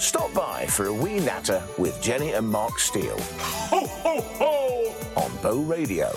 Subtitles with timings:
[0.00, 4.94] Stop by for a wee natter with Jenny and Marc Steele Ho, ho, ho!
[5.20, 6.10] on Bow Radio.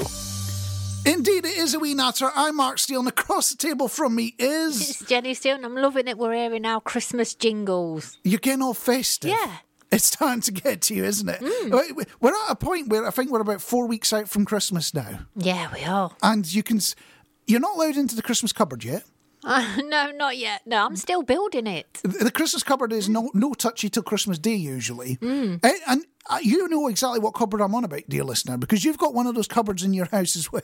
[1.05, 2.31] Indeed, it is a wee natter.
[2.33, 4.89] I'm Marc Steele, and across the table from me is.
[4.89, 6.17] It's Jenny Steele, and I'm loving it.
[6.17, 8.17] We're hearing our Christmas jingles.
[8.23, 9.31] You're getting all festive.
[9.31, 9.57] Yeah.
[9.91, 11.41] It's starting to get to you, isn't it?
[11.41, 11.95] Mm.
[11.97, 14.93] We- We're at a point where I think we're about four weeks out from Christmas
[14.93, 15.19] now.
[15.35, 16.11] Yeah, we are.
[16.23, 16.79] And you can.
[17.47, 19.03] You're not allowed into the Christmas cupboard yet.
[19.43, 20.61] Uh, no, not yet.
[20.65, 21.99] No, I'm still building it.
[22.03, 25.59] The Christmas cupboard is no no touchy till Christmas Day usually, Mm.
[25.63, 28.97] Eh, and uh, you know exactly what cupboard I'm on about, dear listener, because you've
[28.97, 30.61] got one of those cupboards in your house as well,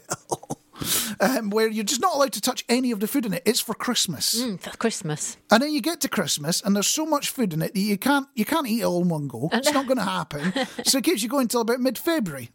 [1.19, 3.43] um, where you're just not allowed to touch any of the food in it.
[3.45, 5.37] It's for Christmas, Mm, for Christmas.
[5.51, 7.97] and then you get to Christmas, and there's so much food in it that you
[7.97, 9.49] can't you can't eat it all in one go.
[9.51, 10.53] It's not going to happen.
[10.85, 12.51] so it keeps you going till about mid February.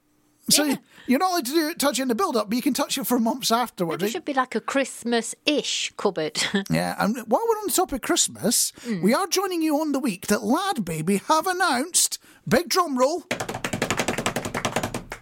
[0.50, 0.76] So Yeah.
[1.06, 2.74] you're not allowed to do it, touch it in the build up, but you can
[2.74, 4.00] touch it for months afterwards.
[4.00, 6.42] There should be like a Christmas-ish cupboard.
[6.70, 9.98] Yeah, and while we're on the topic of Christmas, we are joining you on the
[9.98, 12.18] week that Lad Baby have announced,
[12.48, 13.24] big drum roll,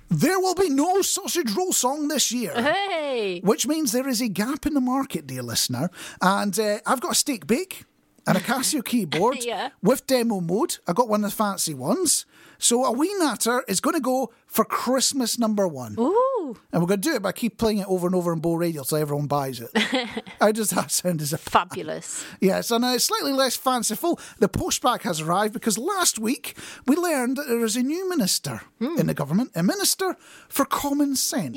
[0.08, 2.52] there will be no sausage roll song this year.
[2.54, 5.90] hey, Which means there is a gap in the market, dear listener.
[6.20, 7.84] And uh, I've got a steak bake
[8.26, 9.70] and a Casio keyboard Yeah.
[9.82, 10.78] with demo mode.
[10.86, 12.24] I got one of the fancy ones.
[12.58, 15.96] So a wee natter is going to go for Christmas number one.
[15.98, 16.31] ooh,
[16.72, 18.54] And we're going to do it by keep playing it over and over on Bow
[18.54, 19.70] Radio so everyone buys it.
[20.40, 22.24] How does that sound as a fabulous.
[22.40, 27.36] Yes, and uh, slightly less fanciful, the postback has arrived because last week we learned
[27.36, 30.16] that there is a new minister in the government, a minister
[30.48, 31.56] for common sense.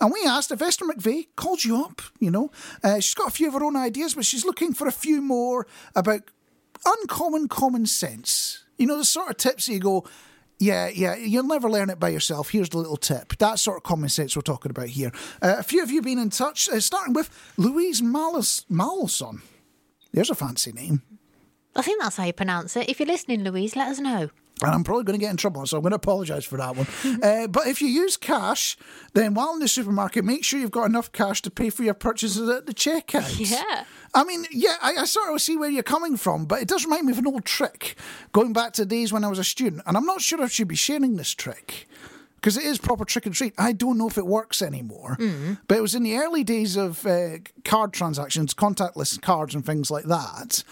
[0.00, 2.50] And we asked if Esther McVey called you up, you know.
[2.82, 5.20] Uh, she's got a few of her own ideas, but she's looking for a few
[5.22, 6.22] more about
[6.84, 8.64] uncommon common sense.
[8.76, 10.04] You know, the sort of tips that you go,
[10.58, 12.50] yeah, yeah, you'll never learn it by yourself.
[12.50, 13.36] Here's the little tip.
[13.38, 15.12] That sort of common sense we're talking about here.
[15.40, 19.40] Uh, a few of you been in touch, uh, starting with Louise Malis- Malson.
[20.12, 21.02] There's a fancy name.
[21.76, 22.88] I think that's how you pronounce it.
[22.88, 24.30] If you're listening, Louise, let us know.
[24.62, 26.76] And I'm probably going to get in trouble, so I'm going to apologise for that
[26.76, 26.86] one.
[27.22, 28.76] uh, but if you use cash,
[29.14, 31.94] then while in the supermarket, make sure you've got enough cash to pay for your
[31.94, 33.38] purchases at the checkout.
[33.38, 33.84] Yeah.
[34.14, 36.84] I mean, yeah, I, I sort of see where you're coming from, but it does
[36.84, 37.96] remind me of an old trick
[38.32, 39.82] going back to days when I was a student.
[39.86, 41.86] And I'm not sure if I should be sharing this trick
[42.36, 43.52] because it is proper trick and treat.
[43.58, 45.16] I don't know if it works anymore,
[45.66, 49.90] but it was in the early days of uh, card transactions, contactless cards, and things
[49.90, 50.62] like that.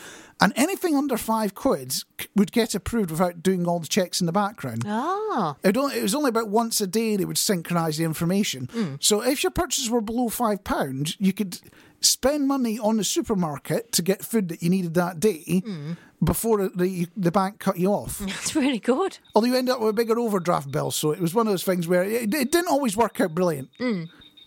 [0.40, 1.94] And anything under five quid
[2.34, 4.84] would get approved without doing all the checks in the background.
[4.86, 8.68] Oh, It, only, it was only about once a day they would synchronise the information.
[8.70, 8.94] Hmm.
[9.00, 11.58] So if your purchases were below five pounds, you could
[12.00, 15.92] spend money on the supermarket to get food that you needed that day hmm.
[16.22, 18.18] before the the bank cut you off.
[18.26, 19.18] that's really good.
[19.34, 21.64] Although you end up with a bigger overdraft bill, so it was one of those
[21.64, 23.70] things where it, it didn't always work out brilliant.
[23.78, 24.04] Hmm.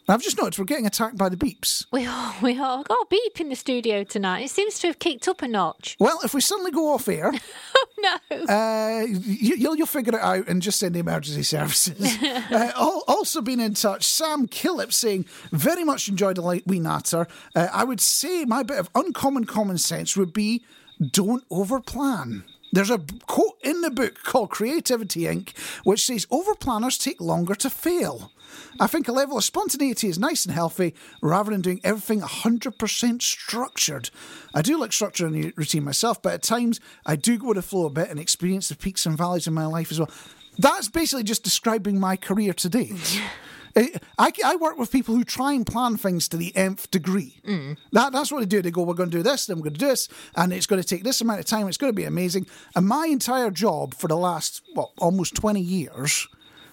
[0.09, 1.85] I've just noticed we're getting attacked by the beeps.
[1.91, 2.79] We are, we are.
[2.79, 4.41] I've got a beep in the studio tonight.
[4.41, 5.95] It seems to have kicked up a notch.
[5.99, 7.31] Well, if we suddenly go off air,
[8.01, 8.45] No.
[8.47, 12.17] Uh, you, you'll you'll figure it out and just send the emergency services.
[12.23, 16.79] uh, al- also been in touch, Sam Killip saying very much enjoyed the light wee
[16.79, 17.27] natter.
[17.55, 20.63] Uh, I would say my bit of uncommon common sense would be
[21.11, 22.43] don't overplan.
[22.71, 27.69] There's a quote in the book called Creativity Inc., which says overplanners take longer to
[27.69, 28.31] fail.
[28.79, 33.21] I think a level of spontaneity is nice and healthy rather than doing everything 100%
[33.21, 34.09] structured.
[34.53, 37.57] I do like structure in the routine myself, but at times I do go with
[37.57, 40.09] the flow a bit and experience the peaks and valleys in my life as well.
[40.57, 42.91] That's basically just describing my career today.
[42.93, 43.31] I,
[43.77, 47.39] eh, I, I work with people who try and plan things to the nth degree.
[47.47, 47.77] Mm.
[47.93, 48.61] That, that's what they do.
[48.61, 50.65] They go, we're going to do this, then we're going to do this, and it's
[50.65, 51.67] going to take this amount of time.
[51.67, 52.45] It's going to be amazing.
[52.75, 56.27] And my entire job for the last, what, almost 20 years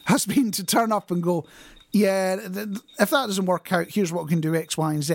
[0.06, 1.46] has been to turn up and go,
[1.92, 4.92] yeah, th- th- if that doesn't work out, here's what we can do X, Y,
[4.92, 5.14] and Z.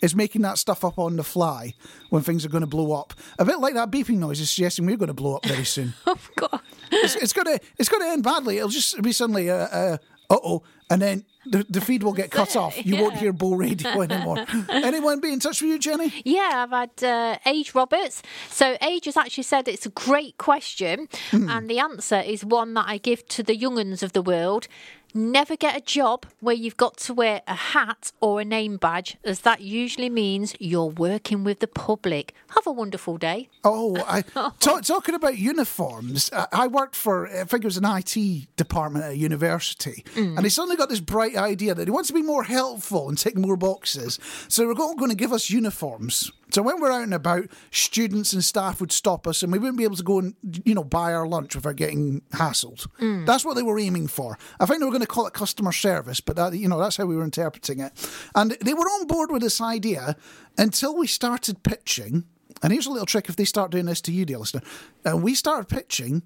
[0.00, 1.74] Is making that stuff up on the fly
[2.10, 3.14] when things are going to blow up.
[3.40, 5.92] A bit like that beeping noise is suggesting we're going to blow up very soon.
[6.06, 6.60] Oh, God.
[6.92, 8.58] it's, it's going to it's going to end badly.
[8.58, 9.98] It'll just be suddenly uh, uh
[10.30, 12.74] oh, and then the, the feed will get cut off.
[12.84, 14.44] You won't hear Bull Radio anymore.
[14.68, 16.12] Anyone be in touch with you, Jenny?
[16.24, 18.22] Yeah, I've had uh, Age Roberts.
[18.48, 22.86] So Age has actually said it's a great question, and the answer is one that
[22.88, 24.68] I give to the younguns of the world.
[25.14, 29.16] Never get a job where you've got to wear a hat or a name badge,
[29.24, 32.34] as that usually means you're working with the public.
[32.50, 33.48] Have a wonderful day.
[33.64, 34.52] Oh, I, oh.
[34.60, 39.04] ta- talking about uniforms, I, I worked for, I think it was an IT department
[39.04, 40.36] at a university, mm.
[40.36, 43.16] and they suddenly got this bright idea that they want to be more helpful and
[43.16, 44.18] tick more boxes.
[44.48, 46.30] So they were all going to give us uniforms.
[46.50, 49.76] So when we're out and about, students and staff would stop us, and we wouldn't
[49.76, 50.34] be able to go and
[50.64, 52.86] you know buy our lunch without getting hassled.
[53.00, 53.26] Mm.
[53.26, 54.38] That's what they were aiming for.
[54.58, 56.96] I think they were going to call it customer service, but that, you know that's
[56.96, 57.92] how we were interpreting it.
[58.34, 60.16] And they were on board with this idea
[60.56, 62.24] until we started pitching
[62.62, 64.62] And here's a little trick if they start doing this to you, dear listener.
[65.04, 66.22] And we started pitching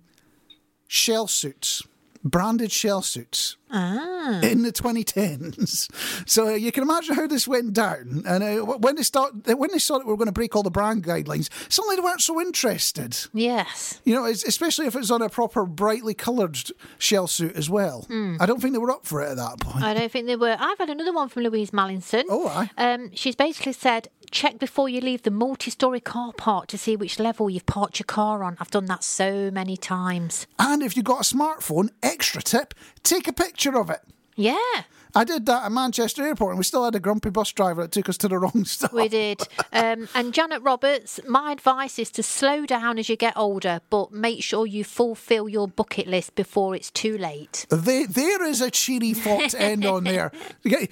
[0.87, 1.83] shell suits,
[2.25, 3.57] branded shell suits.
[3.73, 5.89] In the 2010s,
[6.29, 8.23] so you can imagine how this went down.
[8.27, 10.63] And uh, when they start, when they saw that we were going to break all
[10.63, 13.17] the brand guidelines, suddenly they weren't so interested.
[13.33, 14.01] Yes.
[14.05, 16.59] You know, especially if it's on a proper brightly coloured
[16.99, 18.07] shell suit as well.
[18.41, 19.85] I don't think they were up for it at that point.
[19.85, 20.57] I don't think they were.
[20.59, 22.25] I've had another one from Louise Mallinson.
[22.29, 22.71] Oh, aye.
[22.77, 27.19] Um, she's basically said, check before you leave the multi-story car park to see which
[27.19, 28.57] level you've parked your car on.
[28.61, 30.47] I've done that so many times.
[30.59, 34.01] And if you've got a smartphone, extra tip, take a picture of it.
[34.35, 34.57] Yeah,
[35.15, 37.93] I did that at Manchester Airport and we still had a grumpy bus driver that
[37.93, 38.95] took us to the wrong stop.
[38.95, 39.43] we did.
[39.73, 44.11] Um, and Janet Roberts, my advice is to slow down as you get older, but
[44.11, 47.67] make sure you fulfil your bucket list before it's too late.
[47.69, 50.33] They, there is a cheery thought to end on there.
[50.67, 50.89] Okay,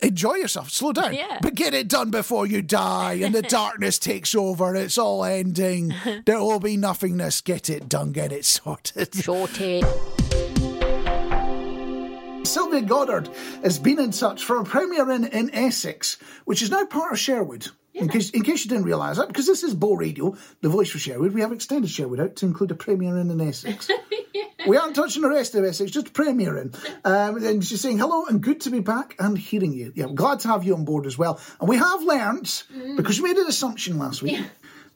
[0.00, 1.38] Enjoy yourself, slow down, Yeah.
[1.42, 4.74] but get it done before you die and the darkness takes over.
[4.74, 5.94] It's all ending.
[6.26, 7.40] There will be nothingness.
[7.40, 9.14] Get it done, get it sorted.
[9.14, 9.82] Shorty.
[12.52, 13.30] Sylvia Goddard
[13.62, 17.18] has been in touch for a premiere in, in Essex, which is now part of
[17.18, 17.68] Sherwood.
[17.94, 20.90] In case, in case you didn't realise that, because this is Bo Radio, the voice
[20.90, 23.90] for Sherwood, we have extended Sherwood out to include a premiere in in Essex.
[24.66, 26.72] We aren't touching the rest of Essex, just a premiere in.
[27.04, 29.92] Um, and she's saying hello and good to be back and hearing you.
[29.96, 31.40] Yeah, I'm glad to have you on board as well.
[31.58, 32.64] And we have learnt,
[32.96, 34.40] because we made an assumption last week,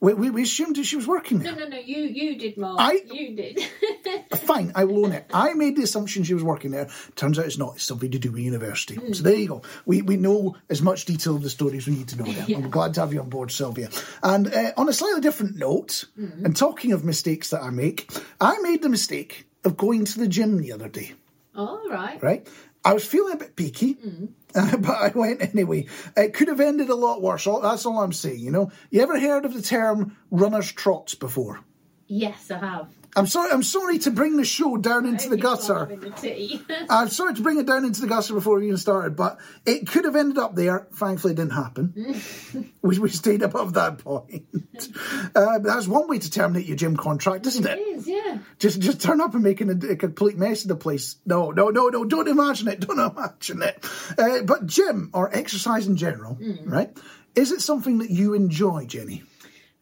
[0.00, 1.52] we, we, we assumed that she was working there.
[1.52, 1.78] No, no, no.
[1.78, 2.76] You, you did, Marc.
[2.80, 3.60] I- You did.
[4.40, 5.26] Fine, I will own it.
[5.32, 6.88] I made the assumption she was working there.
[7.16, 7.74] Turns out it's not.
[7.76, 8.98] It's something to do with university.
[9.14, 9.62] So there you go.
[9.86, 12.46] We we know as much detail of the story as we need to know there.
[12.56, 13.88] I'm glad to have you on board, Sylvia.
[14.22, 18.10] And uh, on a slightly different note, and talking of mistakes that I make,
[18.40, 21.12] I made the mistake of going to the gym the other day.
[21.56, 22.22] All right.
[22.22, 22.48] Right?
[22.86, 24.80] I was feeling a bit peaky, mm-hmm.
[24.80, 25.86] but I went anyway.
[26.16, 27.44] It could have ended a lot worse.
[27.44, 28.38] That's all I'm saying.
[28.38, 31.58] You know, you ever heard of the term runner's trots before?
[32.06, 32.88] Yes, I have.
[33.14, 33.50] I'm sorry.
[33.52, 35.86] I'm sorry to bring the show down into the gutter.
[35.86, 36.60] the.
[36.90, 39.86] I'm sorry to bring it down into the gutter before we even started, but it
[39.86, 40.86] could have ended up there.
[40.94, 41.92] Thankfully, it didn't happen.
[42.82, 44.44] we, we stayed above that point.
[45.34, 47.82] Uh, that's one way to terminate your gym contract, isn't it it?
[47.82, 48.38] is, yeah.
[48.58, 51.16] Just just turn up and making a, a complete mess of the place.
[51.26, 52.04] No, no, no, no.
[52.04, 52.80] Don't imagine it.
[52.80, 53.84] Don't imagine it.
[54.18, 56.96] Uh, but gym or exercise in general, right?
[57.34, 59.22] Is it something that you enjoy, Jenny?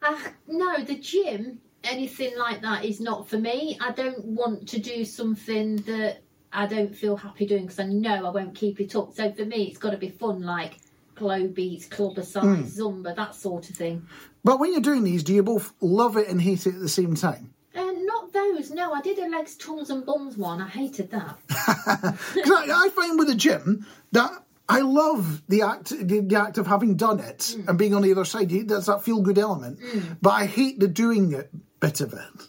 [0.03, 0.19] Uh,
[0.49, 3.79] no, the gym, anything like that is not for me.
[3.81, 6.23] I don't want to do something that
[6.53, 9.15] I don't feel happy doing because I know I won't keep it up.
[9.15, 10.79] So for me, it's got to be fun, like
[11.15, 12.63] glow beats, club aside, mm.
[12.65, 14.07] zumba, that sort of thing.
[14.45, 16.89] But when you're doing these, do you both love it and hate it at the
[16.89, 17.55] same time?
[17.75, 18.71] And not those.
[18.71, 20.61] No, I did a legs, tongues, and bums one.
[20.61, 21.39] I hated that.
[22.35, 26.67] Because I, I find with the gym that I love the act, the, act of
[26.67, 27.69] having done it mm.
[27.69, 28.49] and being on the other side.
[28.51, 30.17] There's that feel good element, mm.
[30.23, 31.51] but I hate the doing it
[31.81, 32.49] bit of it.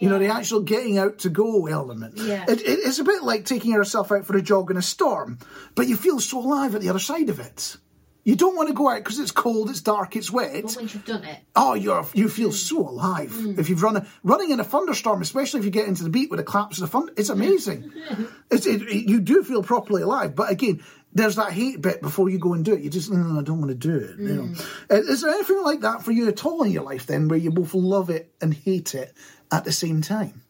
[0.00, 2.14] You know, the actual getting out to go element.
[2.16, 2.44] Yeah.
[2.48, 5.38] It, it, it's a bit like taking yourself out for a jog in a storm,
[5.74, 7.76] but you feel so alive at the other side of it.
[8.24, 10.62] You don't want to go out because it's cold, it's dark, it's wet.
[10.62, 12.54] But once you've done it, Oh, you're you feel mm.
[12.54, 16.04] so alive if you've run a, running in a thunderstorm, especially if you get into
[16.04, 17.12] the beat with the claps of the thunder.
[17.16, 17.92] It's amazing.
[18.50, 22.28] it's, it, it- you do feel properly alive, but again, there's that hate bit before
[22.28, 22.82] you go and do it.
[22.82, 24.18] You just, no, I don't want to do it.
[24.18, 24.42] You know.
[24.42, 24.66] Mm.
[24.90, 27.38] Uh, Is there anything like that for you at all in your life then, where
[27.38, 29.12] you both love it and hate it
[29.50, 30.42] at the same time?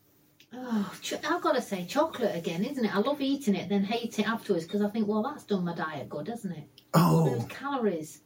[0.71, 0.93] oh,
[1.29, 2.95] I've got to say chocolate again, isn't it?
[2.95, 5.75] I love eating it, then hate it afterwards because I think, well, that's done my
[5.75, 6.65] diet good, hasn't it?
[6.95, 8.21] Oh, Those calories.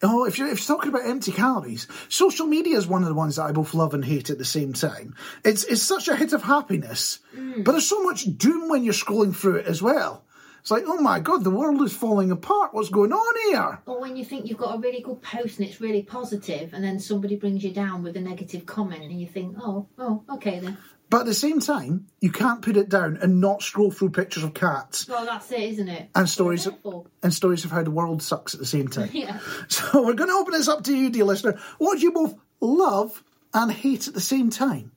[0.00, 3.16] Oh, if you're, if you're talking about empty calories, social media is one of the
[3.16, 5.16] ones that I both love and hate at the same time.
[5.44, 7.64] It's it's such a hit of happiness, mm.
[7.64, 10.24] but there's so much doom when you're scrolling through it as well.
[10.60, 12.74] It's like, oh my god, the world is falling apart.
[12.74, 13.78] What's going on here?
[13.86, 16.82] Or when you think you've got a really good post and it's really positive, and
[16.84, 20.58] then somebody brings you down with a negative comment, and you think, oh, oh, okay
[20.58, 20.76] then.
[21.10, 24.44] But at the same time, you can't put it down and not scroll through pictures
[24.44, 26.10] of cats Well, that's it, isn't it?
[26.14, 26.74] and stories of,
[27.22, 29.08] and stories of how the world sucks at the same time.
[29.14, 29.38] Yeah.
[29.68, 31.58] So we're going to open this up to you, dear listener.
[31.78, 33.22] What do you both love
[33.54, 34.92] and hate at the same time?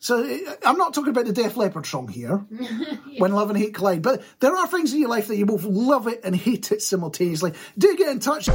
[0.00, 2.36] So uh, I'm not talking about the Def Leppard song here,
[3.18, 5.64] when love and hate collide, but there are things in your life that you both
[5.64, 7.52] love it and hate it simultaneously.
[7.76, 8.48] Do get in touch.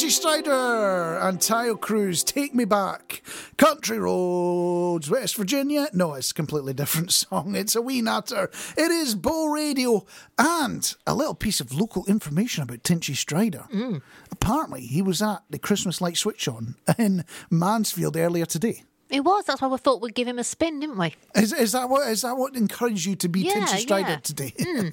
[0.00, 3.22] Tinchy Stryder and Taio Cruz, Take Me Back.
[3.58, 5.88] Country Roads, West Virginia.
[5.92, 7.54] No, it's a completely different song.
[7.54, 8.50] It's a wee natter.
[8.78, 10.06] It is Bo Radio.
[10.38, 13.70] And a little piece of local information about Tinchy Stryder.
[13.70, 14.00] Mm.
[14.30, 18.84] Apparently, he was at the Christmas light switch on in Mansfield earlier today.
[19.10, 19.44] It was.
[19.44, 21.14] That's why we thought we'd give him a spin, didn't we?
[21.34, 24.16] Is, is that what is that what encouraged you to be Yeah, Tinchy Stryder yeah.
[24.16, 24.52] Today?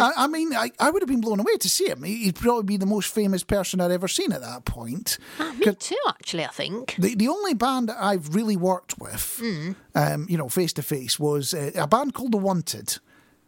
[0.00, 2.02] I, I mean, I, I would have been blown away to see him.
[2.02, 5.18] He- He'd probably be the most famous person I'd ever seen at that point.
[5.38, 6.44] Ah, me too, actually.
[6.44, 6.94] I think.
[6.98, 9.72] The, the only band that I've really worked with, Hmm.
[9.94, 12.98] um, you know, face to face, was uh, a band called The Wanted,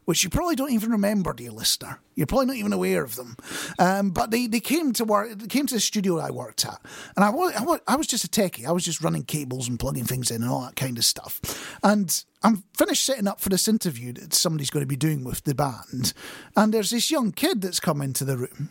[0.06, 2.00] which you probably don't even remember, dear listener.
[2.14, 3.36] You're probably not even aware of them.
[3.78, 6.80] Um, but they, they came to work, they came to the studio I worked at,
[7.14, 8.66] and I was, I was I was just a techie.
[8.66, 11.76] I was just running cables and plugging things in and all that kind of stuff.
[11.82, 15.44] And I'm finished setting up for this interview that somebody's going to be doing with
[15.44, 16.14] the band,
[16.56, 18.70] and there's this young kid that's come into the room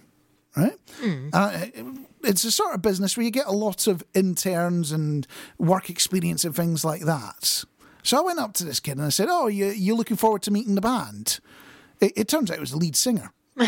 [0.57, 0.77] right?
[1.33, 1.65] Uh,
[2.23, 5.27] it's a sort of business where you get a lot of interns and
[5.57, 7.65] work experience and things like that.
[8.05, 10.43] So I went up to this kid and I said, "Oh, you you looking forward
[10.43, 11.39] to meeting the band?"
[11.99, 13.31] It, it turns out it was the lead singer.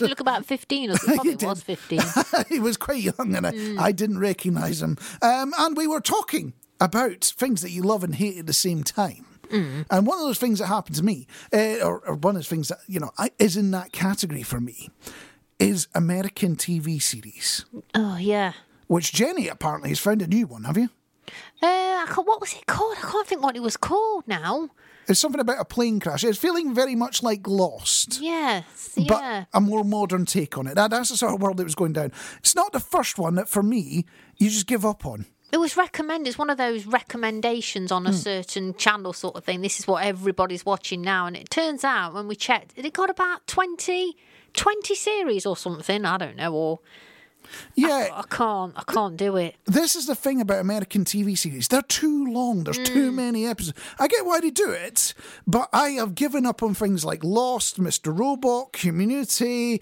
[0.00, 1.14] You look about 15 or something?
[1.16, 1.48] Probably did.
[1.48, 2.00] was 15.
[2.48, 4.96] he was quite young and I, I didn't recognise him.
[5.20, 8.84] Um, and we were talking about things that you love and hate at the same
[8.84, 9.26] time.
[9.52, 12.48] And one of those things that happened to me, uh, or, or one of those
[12.48, 14.90] things that, you know, I, is in that category for me,
[15.58, 17.64] is American TV series.
[17.94, 18.52] Oh, yeah.
[18.86, 20.90] Which Jenny apparently has found a new one, have you?
[21.62, 22.96] Uh, what was it called?
[22.98, 24.70] I can't think what it was called now.
[25.08, 26.22] It's something about a plane crash.
[26.22, 29.44] It's feeling very much like Lost, Yes, but yeah.
[29.52, 30.76] a more modern take on it.
[30.76, 32.12] That, that's the sort of world it was going down.
[32.38, 34.04] It's not the first one that, for me,
[34.36, 35.26] you just give up on.
[35.52, 36.28] It was recommended.
[36.28, 37.96] It's one of those recommendations Hmm.
[37.96, 39.62] on a certain channel, sort of thing.
[39.62, 41.26] This is what everybody's watching now.
[41.26, 44.16] And it turns out, when we checked, it got about 20,
[44.54, 46.04] 20 series or something.
[46.04, 46.54] I don't know.
[46.54, 46.78] Or
[47.74, 48.72] Yeah, I can't.
[48.76, 49.56] I can't do it.
[49.66, 51.68] this is the thing about American TV series.
[51.68, 52.64] They're too long.
[52.64, 52.84] There's Mm.
[52.86, 53.78] too many episodes.
[53.98, 55.14] I get why they do it,
[55.46, 58.16] but I have given up on things like Lost, Mr.
[58.16, 59.80] Robot, Community.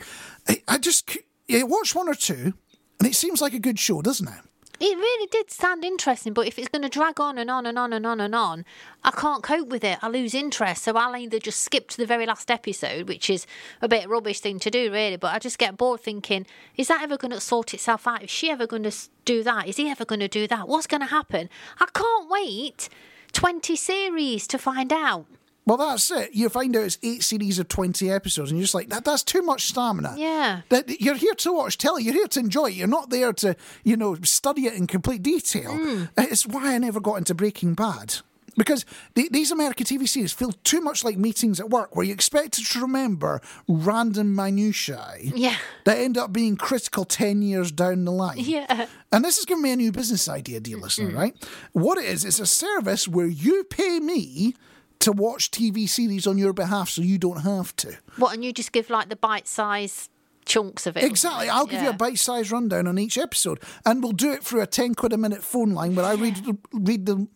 [0.48, 2.54] I, I just you watch one or two,
[2.98, 4.40] and it seems like a good show, doesn't it?
[4.80, 7.76] It really did sound interesting, but if it's going to drag on and on and
[7.76, 8.64] on and on and on,
[9.02, 9.99] I can't cope with it.
[10.02, 13.44] I lose interest, so I'll either just skip to the very last episode, which is
[13.82, 15.16] a bit rubbish thing to do, really.
[15.16, 18.23] But I just get bored thinking, is that ever going to sort itself out?
[18.23, 18.94] Is she ever going to
[19.25, 19.66] do that?
[19.66, 20.68] Is he ever going to do that?
[20.68, 21.49] What's going to happen?
[21.80, 22.88] I can't wait
[23.32, 25.26] twenty series to find out.
[25.68, 26.30] Well, that's it.
[26.32, 29.22] You find out it's eight series of 20 episodes, and you're just like, that, that's
[29.22, 30.14] too much stamina.
[30.16, 30.62] Yeah.
[30.70, 32.04] That You're here to watch telly.
[32.04, 32.75] You're here to enjoy it.
[32.75, 35.70] You're not there to, you know, study it in complete detail.
[35.76, 36.04] Hmm.
[36.16, 38.16] It's why I never got into Breaking Bad.
[38.56, 42.14] Because the, these American TV series feel too much like meetings at work where you're
[42.14, 45.54] expected to remember random minutiae Yeah.
[45.84, 48.38] that end up being critical 10 years down the line.
[48.38, 48.87] Yeah.
[49.12, 51.37] And this has given me a new business idea, dear listener, right?
[51.72, 54.54] What it is, it's a service where you pay me
[55.00, 57.96] to watch TV series on your behalf so you don't have to.
[58.16, 58.34] What?
[58.34, 60.08] And you just give like the bite-size
[60.44, 61.04] chunks of it.
[61.04, 61.48] Exactly.
[61.48, 64.62] I'll give you a bite size rundown on each episode, and we'll do it through
[64.62, 67.28] a 10 quid a minute phone line where I read, the- read the,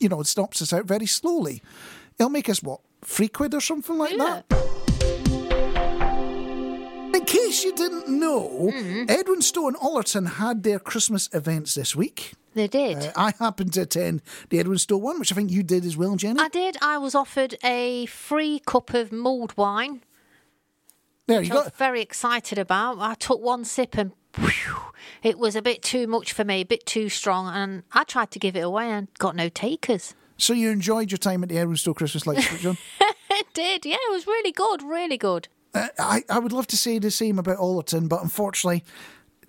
[0.00, 1.62] you know, synopsis out very slowly.
[2.18, 4.42] It'll make us, what, three quid or something like Yeah.
[4.48, 4.77] that?
[7.30, 9.04] In case you didn't know, Mm-hmm.
[9.06, 12.32] Edwinstowe and Ollerton had their Christmas events this week.
[12.54, 12.96] They did.
[12.98, 16.16] Uh, I happened to attend the Edwinstowe one, which I think you did as well,
[16.16, 16.40] Jenny.
[16.40, 16.76] I did.
[16.80, 20.02] I was offered a free cup of mulled wine.
[21.26, 21.72] there you I was go.
[21.76, 22.98] very excited about.
[22.98, 24.50] I took one sip and whew,
[25.22, 28.30] it was a bit too much for me, a bit too strong, and I tried
[28.32, 30.14] to give it away and got no takers.
[30.38, 32.78] So you enjoyed your time at the Edwinstowe Christmas Lights, John?
[33.30, 35.48] It did, yeah, it was really good, really good.
[35.74, 38.84] Uh, I, I would love to say the same about Ollerton, but unfortunately,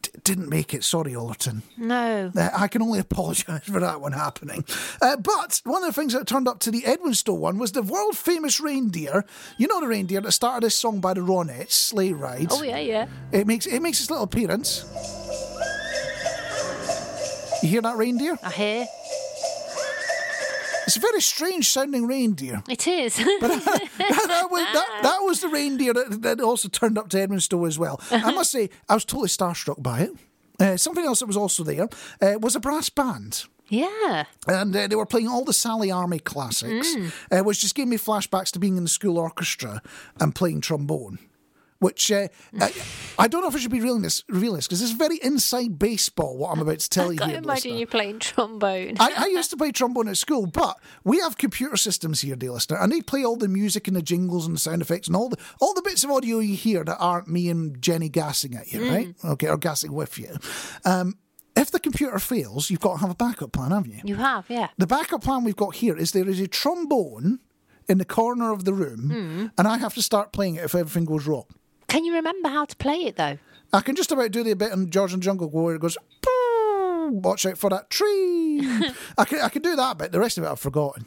[0.02, 0.84] d- didn't make it.
[0.84, 1.62] Sorry, Ollerton.
[1.78, 4.66] No, Uh, I can only apologise for that one happening.
[5.02, 7.82] Uh, but one of the things that turned up to the Edwinstowe one was the
[7.82, 9.26] world famous reindeer.
[9.58, 12.48] You know the reindeer that started this song by the Ronettes, Sleigh Ride.
[12.52, 13.08] oh yeah, yeah.
[13.32, 14.86] It makes it makes its little appearance.
[17.64, 18.38] You hear that reindeer?
[18.44, 18.88] I hear
[20.90, 22.64] It's a very strange sounding reindeer.
[22.68, 23.16] it is.
[23.18, 27.68] that, that was, that, that was the reindeer that, that also turned up to Edwinstowe
[27.68, 28.02] as well.
[28.10, 30.12] I must say, I was totally starstruck by it.
[30.60, 31.90] Uh, something else that was also there
[32.24, 33.46] uh, was a brass band.
[33.68, 36.96] yeah, And uh, they were playing all the Sally Army classics,
[37.32, 39.84] uh, which just gave me flashbacks to being in the school orchestra
[40.20, 41.20] and playing trombone.
[41.80, 42.28] Which uh,
[42.60, 42.74] I,
[43.18, 45.80] I don't know if I should be revealing this revealing this because it's very inside
[45.80, 47.74] baseball what I'm about to tell I you can't imagine listener.
[47.76, 48.98] you playing trombone.
[49.00, 52.52] I, I used to play trombone at school, but we have computer systems here, dear
[52.52, 55.16] listener, and they play all the music and the jingles and the sound effects and
[55.16, 58.56] all the all the bits of audio you hear that aren't me and Jenny gassing
[58.56, 59.16] at you, right?
[59.24, 60.36] Okay, or gassing with you.
[60.84, 61.16] Um,
[61.56, 64.02] if the computer fails, you've got to have a backup plan, haven't you?
[64.04, 64.68] you have, yeah.
[64.78, 67.40] The backup plan we've got here is there is a trombone
[67.88, 71.06] in the corner of the room, and I have to start playing it if everything
[71.06, 71.46] goes wrong.
[71.90, 73.38] Can you remember how to play it though?
[73.74, 75.98] I can just about do the bit in George and Jungle where it goes.
[77.12, 78.62] watch out for that tree.
[79.18, 80.12] I can I can do that bit.
[80.12, 81.06] The rest of it I've forgotten.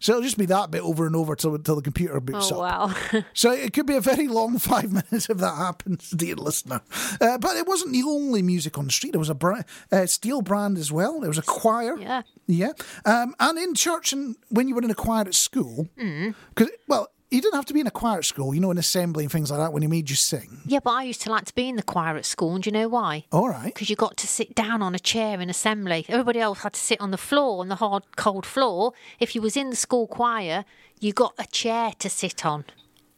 [0.00, 2.60] So it'll just be that bit over and over till, till the computer boots Oh
[2.62, 2.90] up.
[3.12, 3.22] wow.
[3.34, 6.82] So it could be a very long five minutes if that happens, dear listener.
[7.20, 9.12] Uh, but it wasn't the only music on the street.
[9.12, 11.18] There was a bra- uh, steel brand as well.
[11.18, 11.98] There was a choir.
[11.98, 12.22] Yeah.
[12.46, 12.72] Yeah.
[13.04, 16.34] Um, and in church and when you were in a choir at school, Mm.
[16.54, 18.78] because, well, you didn't have to be in a choir at school, you know, in
[18.78, 20.60] assembly and things like that when he made you sing.
[20.66, 22.68] yeah, but I used to like to be in the choir at school, and do
[22.68, 23.24] you know why?
[23.32, 23.66] All right.
[23.74, 26.06] Because you got to sit down on a chair in assembly.
[26.08, 28.92] Everybody else had to sit on the floor, on the hard, cold floor.
[29.20, 30.64] If you was in the school choir,
[31.00, 32.64] you got a chair to sit on.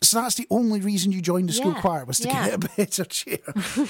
[0.03, 2.47] So that's the only reason you joined the school Yeah, choir was to yeah.
[2.47, 3.39] get a better chair.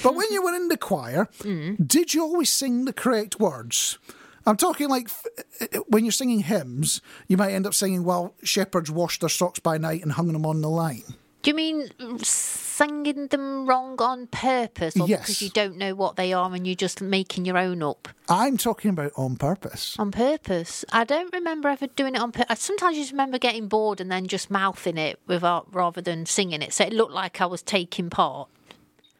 [0.03, 1.87] but when you were in the choir, Mm.
[1.87, 3.97] did you always sing the correct words?
[4.45, 8.89] I'm talking like f- when you're singing hymns, you might end up singing, "While shepherds
[8.91, 11.03] washed their socks by night and hung them on the line."
[11.43, 11.89] Do you mean
[12.23, 15.21] singing them wrong on purpose, or Yes.
[15.21, 18.07] because you don't know what they are and you're just making your own up?
[18.29, 19.95] I'm talking about on purpose.
[19.97, 20.85] On purpose.
[20.91, 22.45] I don't remember ever doing it on purpose.
[22.49, 26.61] I Sometimes just remember getting bored and then just mouthing it without rather than singing
[26.61, 28.47] it, so it looked like I was taking part.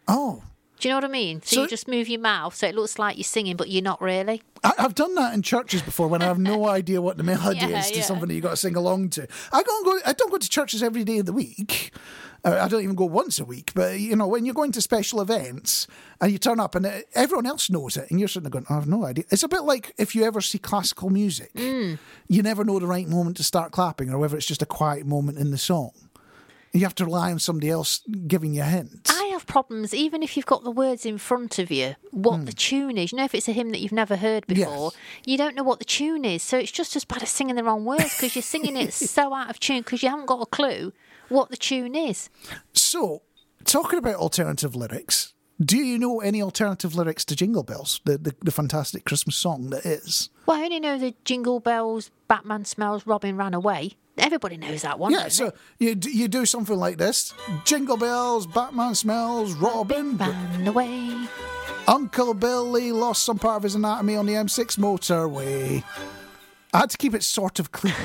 [0.07, 0.43] Oh,
[0.81, 1.41] Do you know what I mean?
[1.43, 3.83] So, So- you just move your mouth so it looks like you're singing, but you're
[3.83, 4.41] not really.
[4.63, 7.59] I, I've done that in churches before when I have no idea what the melody
[7.59, 8.03] Yeah, is to yeah.
[8.03, 9.27] something that you've got to sing along to.
[9.53, 9.99] I don't go.
[10.05, 11.93] I don't go to churches every day of the week.
[12.43, 13.71] Uh, I don't even go once a week.
[13.75, 15.85] But you know, when you're going to special events
[16.19, 18.65] and you turn up and uh, everyone else knows it, and you're sitting there going,
[18.67, 21.99] "I have no idea." It's a bit like if you ever see classical music, Mm.
[22.27, 25.05] you never know the right moment to start clapping, or whether it's just a quiet
[25.05, 25.91] moment in the song.
[26.73, 29.11] You have to rely on somebody else giving you hints.
[29.11, 32.45] I have problems, even if you've got the words in front of you, what Hmm.
[32.45, 33.11] the tune is.
[33.11, 34.97] You know, if it's a hymn that you've never heard before, Yes.
[35.25, 36.43] you don't know what the tune is.
[36.43, 39.33] So it's just as bad as singing the wrong words because you're singing it so
[39.33, 40.93] out of tune because you haven't got a clue
[41.29, 42.29] what the tune is.
[42.73, 43.21] So,
[43.63, 45.33] talking about alternative lyrics,
[45.63, 49.69] do you know any alternative lyrics to Jingle Bells, the, the, the fantastic Christmas song
[49.69, 50.29] that is?
[50.45, 53.91] Well, I only know the Jingle Bells, Batman smells, Robin ran away.
[54.21, 55.11] Everybody knows that one.
[55.11, 57.33] Yeah, so you, d- you do something like this
[57.65, 61.27] Jingle Bells, Batman smells, Robin, ran away.
[61.87, 65.83] Uncle Billy lost some part of his anatomy on the M6 motorway.
[66.73, 67.95] I had to keep it sort of clean.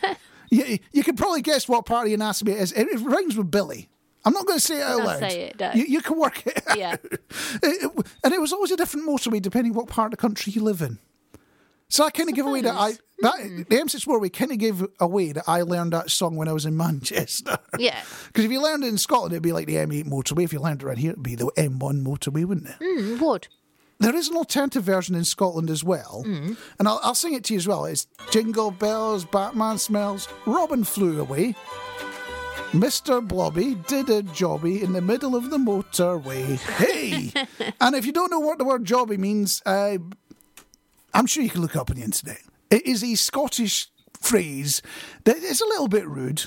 [0.50, 2.72] you, you can probably guess what part of the anatomy it is.
[2.72, 3.88] It, it rhymes with Billy.
[4.24, 5.18] I'm not going to say it out Don't loud.
[5.20, 5.72] say it, no.
[5.72, 6.62] you, you can work it.
[6.76, 6.96] Yeah.
[7.62, 7.90] It-
[8.22, 10.80] and it was always a different motorway depending what part of the country you live
[10.82, 10.98] in.
[11.88, 14.86] So I kind of give away that I that the M6 motorway kind of gave
[15.00, 17.58] away that I learned that song when I was in Manchester.
[17.78, 18.00] Yeah.
[18.26, 20.44] Because if you learned it in Scotland, it'd be like the M8 motorway.
[20.44, 22.76] If you learned it around here, it'd be the M1 motorway, wouldn't it?
[22.80, 23.48] Mm, would.
[23.98, 27.54] There is an alternative version in Scotland as well, and I'll, I'll sing it to
[27.54, 27.84] you as well.
[27.84, 31.54] It's Jingle Bells, Batman smells, Robin flew away.
[32.72, 33.26] Mr.
[33.26, 36.58] Blobby did a jobby in the middle of the motorway.
[36.58, 37.32] Hey!
[37.80, 39.98] and if you don't know what the word jobby means, uh,
[41.14, 42.40] I'm sure you can look up on the internet.
[42.72, 44.80] It is a Scottish phrase
[45.24, 46.44] that is a little bit rude,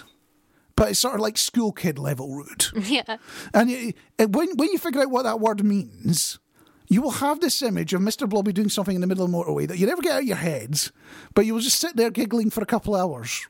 [0.75, 2.65] but it's sort of like school kid level rude.
[2.89, 3.17] Yeah.
[3.53, 6.39] And you, uh, when when you figure out what that word means,
[6.87, 8.27] you will have this image of Mr.
[8.27, 10.27] Blobby doing something in the middle of the motorway that you never get out of
[10.27, 10.91] your heads,
[11.35, 13.47] but you will just sit there giggling for a couple of hours.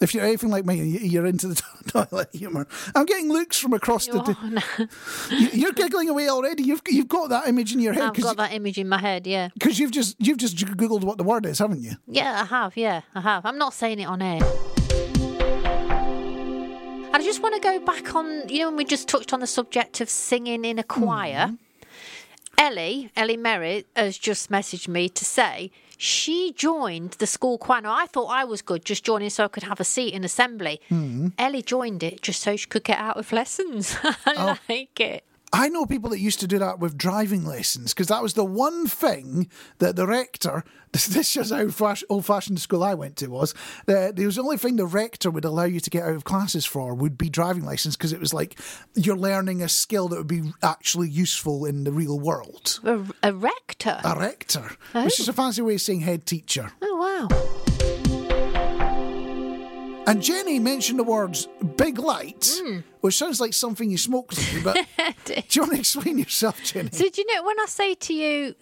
[0.00, 1.54] If you're anything like me, you- you're into the
[1.86, 2.66] toilet humour.
[2.94, 4.20] I'm getting looks from across the.
[4.20, 4.60] Oh, no.
[5.30, 6.64] You- You're giggling away already.
[6.64, 9.26] You've you've got that image in your head I've got that image in my head,
[9.26, 9.50] yeah.
[9.54, 11.92] because you've just you've just googled what the word is, haven't you?
[12.08, 12.76] Yeah, I have.
[12.76, 13.46] Yeah, I have.
[13.46, 14.40] I'm not saying it on air.
[17.14, 19.46] I just want to go back on, you know, when we just touched on the
[19.46, 21.04] subject of singing in a hmm.
[21.04, 21.52] choir.
[22.58, 27.80] Ellie, Ellie Merritt, has just messaged me to say she joined the school choir.
[27.80, 30.24] Now, I thought I was good just joining so I could have a seat in
[30.24, 30.80] assembly.
[30.88, 31.28] Hmm.
[31.38, 33.96] Ellie joined it just so she could get out of lessons.
[34.04, 34.58] I oh.
[34.68, 35.24] like it.
[35.54, 38.44] I know people that used to do that with driving lessons because that was the
[38.44, 40.64] one thing that the rector.
[40.94, 41.66] This, this shows how
[42.08, 43.52] old fashioned school I went to was.
[43.86, 46.22] The, there was the only thing the rector would allow you to get out of
[46.22, 48.60] classes for would be driving lessons because it was like
[48.94, 52.78] you're learning a skill that would be actually useful in the real world.
[52.84, 54.00] A, a rector.
[54.04, 55.22] A rector, which oh.
[55.22, 56.70] is a fancy way of saying head teacher.
[56.80, 57.63] oh, wow.
[60.06, 62.80] And Jenny mentioned the words big light, hmm.
[63.00, 64.74] which sounds like something you smoke, but
[65.24, 66.90] do you want to explain yourself, Jenny?
[66.92, 68.54] So do you know when I say to you,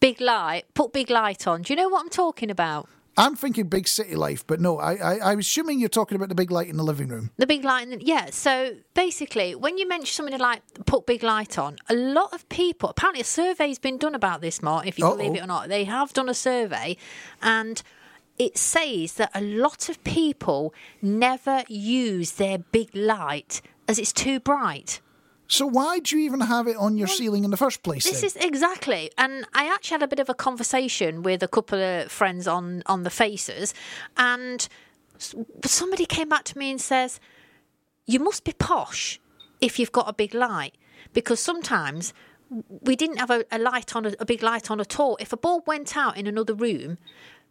[0.00, 1.62] big light, put big light on?
[1.62, 2.88] Do you know what I'm talking about?
[3.18, 6.28] I'm thinking big city life, but no, I, I, I was assuming you're talking about
[6.28, 7.30] the big light in the living room.
[7.38, 8.28] The big light, in the, yeah.
[8.30, 12.90] So basically, when you mention something like put big light on, a lot of people
[12.90, 14.86] apparently a survey's been done about this, Marc.
[14.86, 15.36] If you believe Uh-oh.
[15.36, 16.98] it or not, they have done a survey,
[17.40, 17.82] and
[18.38, 24.40] it says that a lot of people never use their big light as it's too
[24.40, 25.00] bright.
[25.48, 28.04] So why do you even have it on your ceiling in the first place?
[28.04, 28.26] This then?
[28.26, 32.10] is exactly, and I actually had a bit of a conversation with a couple of
[32.10, 33.72] friends on on the Faces,
[34.16, 34.68] and
[35.64, 37.20] somebody came back to me and says,
[38.06, 39.20] "You must be posh
[39.60, 40.74] if you've got a big light,
[41.12, 42.12] because sometimes."
[42.80, 45.16] We didn't have a, a light on a, a big light on at all.
[45.18, 46.96] If a bulb went out in another room,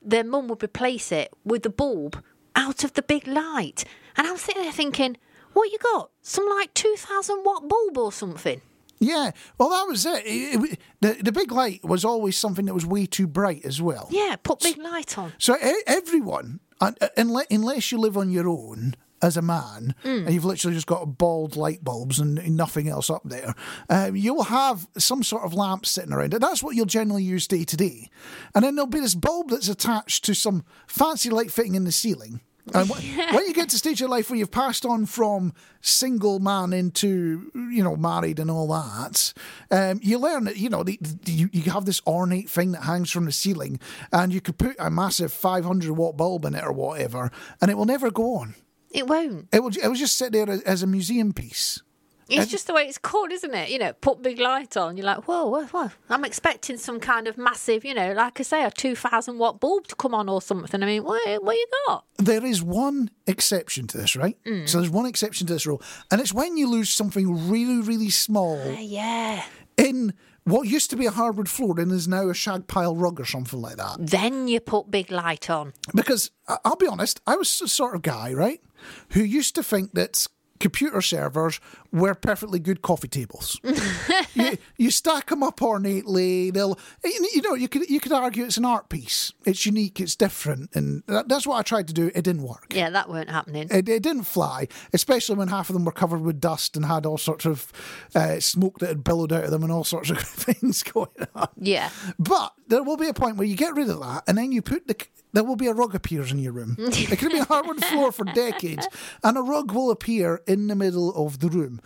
[0.05, 2.21] their mum would replace it with the bulb
[2.55, 3.83] out of the big light.
[4.15, 5.17] And I'm sitting there thinking,
[5.53, 6.09] what you got?
[6.21, 8.61] Some like 2000 watt bulb or something?
[8.99, 10.23] Yeah, well, that was it.
[10.25, 13.81] It- it- the, the big light was always something that was way too bright as
[13.81, 14.07] well.
[14.09, 15.33] Yeah, put big light on.
[15.37, 17.09] So e- everyone, un- uh,
[17.49, 20.25] unless you live on your own as a man, Mm.
[20.25, 23.53] and you've literally just got bald light bulbs and nothing else up there,
[23.89, 26.33] um, you'll have some sort of lamp sitting around.
[26.33, 28.09] And that's what you'll generally use day to day.
[28.53, 31.91] And then there'll be this bulb that's attached to some fancy light fitting in the
[31.91, 32.41] ceiling.
[32.73, 36.73] And when you get to stage of life where you've passed on from single man
[36.73, 39.33] into, you know, married and all that,
[39.69, 42.81] um, you learn that, you know, the, the- you, you have this ornate thing that
[42.83, 43.79] hangs from the ceiling
[44.11, 47.77] and you could put a massive 500 watt bulb in it or whatever and it
[47.77, 48.55] will never go on.
[48.95, 49.47] It won't.
[49.51, 51.81] It will, it will just sit there as- as a museum piece.
[52.27, 53.69] It's just the way it's called, isn't it?
[53.69, 54.97] You know, put big light on.
[54.97, 55.91] You're like, whoa, whoa, whoa.
[56.09, 59.85] I'm expecting some kind of massive, you know, like I say, a 2,000 watt bulb
[59.89, 60.81] to come on or something.
[60.81, 62.03] I mean, what, what you got?
[62.17, 64.35] There is one exception to this, right?
[64.65, 68.09] So there's one exception to this rule, and it's when you lose something really, really
[68.09, 69.43] small Uh, yeah.
[69.77, 73.19] in what used to be a hardwood floor and is now a shag pile rug
[73.19, 73.97] or something like that.
[73.99, 75.73] Then you put big light on.
[75.93, 76.31] Because
[76.63, 78.61] I'll be honest, I was the sort of guy, right,
[79.09, 80.27] who used to think that
[80.59, 81.59] computer servers
[81.91, 83.59] were perfectly good coffee tables.
[84.33, 86.51] you, you stack them up ornately.
[86.51, 89.33] They'll, you know, you could you could argue it's an art piece.
[89.45, 89.99] It's unique.
[89.99, 92.11] It's different, and that, that's what I tried to do.
[92.13, 92.73] It didn't work.
[92.73, 93.67] Yeah, that weren't happening.
[93.71, 97.05] It, it didn't fly, especially when half of them were covered with dust and had
[97.05, 97.71] all sorts of
[98.13, 101.49] uh, smoke that had billowed out of them and all sorts of things going on.
[101.57, 101.89] Yeah.
[102.19, 104.61] But there will be a point where you get rid of that, and then you
[104.61, 104.95] put the.
[105.35, 106.77] There will be a rug appears in your room.
[106.79, 108.87] it could be a hardwood floor for decades,
[109.21, 111.81] and a rug will appear in the middle of the room.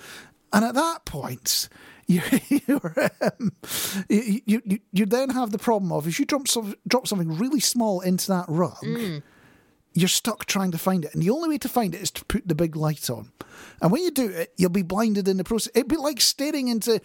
[0.53, 1.67] And at that point,
[2.07, 2.21] you
[2.67, 3.51] you're, um,
[4.07, 7.38] you, you, you you then have the problem of if you drop some, drop something
[7.38, 8.83] really small into that rug,
[9.93, 11.13] you're stuck trying to find it.
[11.13, 13.32] And the only way to find it is to put the big light on.
[13.82, 15.71] And when you do it, you'll be blinded in the process.
[15.75, 17.02] It'd be like staring into,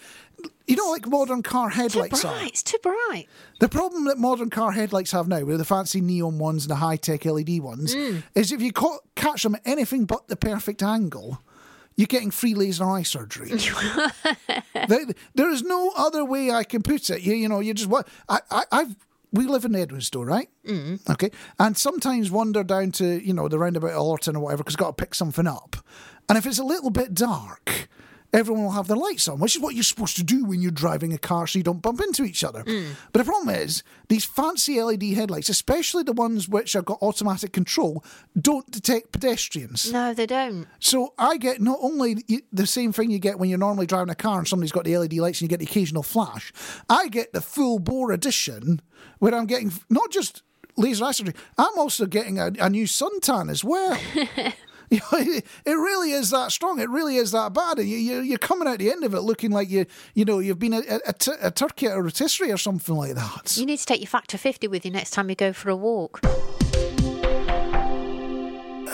[0.66, 2.44] you know, like modern car Too headlights are.
[2.44, 3.26] It's too bright.
[3.60, 6.76] The problem that modern car headlights have now, with the fancy neon ones and the
[6.76, 8.18] high tech LED ones, hmm.
[8.34, 11.40] is if you ca- catch them at anything but the perfect angle,
[11.96, 13.50] you're getting free laser eye surgery.
[14.88, 17.22] there, there is no other way I can put it.
[17.22, 18.96] You, you know, you just what I, I, I've.
[19.34, 20.48] We live in Edwinstowe, right?
[20.64, 21.10] Mm.
[21.10, 24.76] Okay, and sometimes wander down to you know the roundabout at Ollerton or whatever because
[24.76, 25.76] got to pick something up,
[26.28, 27.88] and if it's a little bit dark,
[28.34, 30.72] everyone will have their lights on, which is what you're supposed to do when you're
[30.72, 32.64] driving a car so you don't bump into each other.
[32.64, 32.88] Mm.
[33.12, 37.52] But the problem is, these fancy LED headlights, especially the ones which have got automatic
[37.52, 38.04] control,
[38.38, 39.90] don't detect pedestrians.
[39.92, 40.66] No, they don't.
[40.80, 44.16] So I get not only the same thing you get when you're normally driving a
[44.16, 46.52] car and somebody's got the LED lights and you get the occasional flash,
[46.88, 48.80] I get the full bore edition
[49.20, 50.42] where I'm getting not just
[50.76, 53.98] laser eye surgery, I'm also getting a, a new suntan as well.
[54.94, 56.78] You know, it, it really is that strong.
[56.78, 57.78] It really is that bad.
[57.78, 60.38] And you, you, you're coming out the end of it looking like you, you know,
[60.38, 63.56] you've been a, a, a, t- a turkey at a rotisserie or something like that.
[63.56, 65.76] You need to take your factor 50 with you next time you go for a
[65.76, 66.20] walk.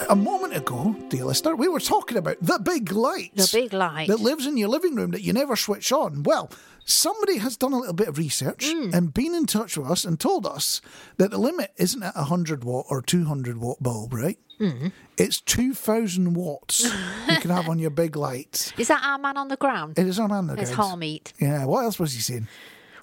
[0.09, 3.35] A moment ago, dear listener, we were talking about the big light.
[3.35, 4.07] The big light.
[4.07, 6.23] that lives in your living room that you never switch on.
[6.23, 6.49] Well,
[6.93, 8.89] somebody has done a little bit of research hmm.
[8.93, 10.81] and been in touch with us and told us
[11.17, 14.37] that the limit isn't at a 100 watt or 200 watt bulb, right?
[14.57, 14.87] Hmm.
[15.17, 18.73] It's 2,000 watts you can have on your big light.
[18.77, 19.97] Is that our man on the ground?
[19.97, 21.33] It is our man on hand It's Harmeet.
[21.39, 22.47] Yeah, what else was he saying?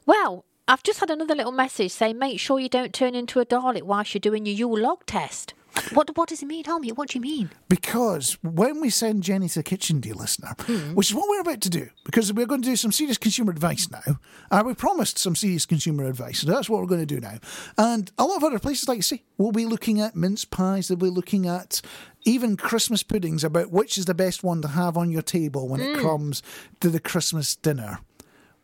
[0.06, 3.46] Well, I've just had another little message saying make sure you don't turn into a
[3.46, 5.54] Dalek whilst you're doing your Yule log test.
[5.92, 6.96] What what does it mean, Harmeet?
[6.96, 7.50] What do you mean?
[7.68, 10.54] Because when we send Jenny to the kitchen, dear listener,
[10.94, 13.52] which is what we're about to do, because we're going to do some serious consumer
[13.52, 14.18] advice now.
[14.50, 17.38] Uh, we promised some serious consumer advice, so that's what we're going to do now.
[17.76, 20.88] And a lot of other places, like you see, we'll be looking at mince pies,
[20.88, 21.80] they'll be looking at
[22.24, 25.80] even Christmas puddings about which is the best one to have on your table when
[25.80, 26.42] it comes
[26.80, 28.00] to the Christmas dinner.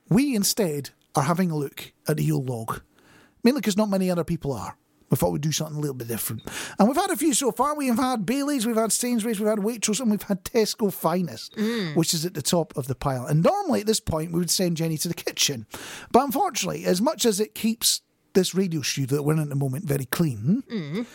[0.08, 2.80] We instead are having a look at the Yule log,
[3.42, 4.76] mainly because not many other people are.
[5.10, 6.42] We thought we'd do something a little bit different.
[6.78, 7.76] And we've had a few so far.
[7.76, 11.94] We've had Bailey's, we've had Sainsbury's, we've had Waitrose, and we've had Tesco Finest, mm.
[11.94, 13.26] which is at the top of the pile.
[13.26, 15.66] And normally at this point, we would send Jenny to the kitchen.
[16.10, 19.54] But unfortunately, as much as it keeps this radio studio that we're in at the
[19.54, 21.06] moment very clean, mm.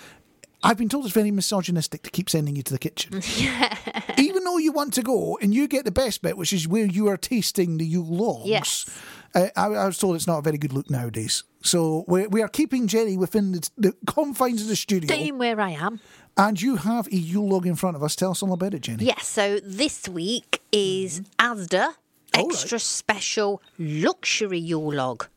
[0.61, 3.21] I've been told it's very misogynistic to keep sending you to the kitchen.
[4.17, 6.85] Even though you want to go and you get the best bit, which is where
[6.85, 8.49] you are tasting the Yule logs.
[8.49, 8.85] Yes.
[9.35, 11.43] Uh, I, I was told it's not a very good look nowadays.
[11.61, 15.07] So we, we are keeping Jenny within the, the confines of the studio.
[15.07, 15.99] Staying where I am.
[16.37, 18.15] And you have a Yule log in front of us.
[18.15, 19.05] Tell us all about it, Jenny.
[19.05, 21.95] Yes, so this week is Asda
[22.35, 22.45] Oh, right.
[22.53, 25.27] Extra Special Luxury Yule Log.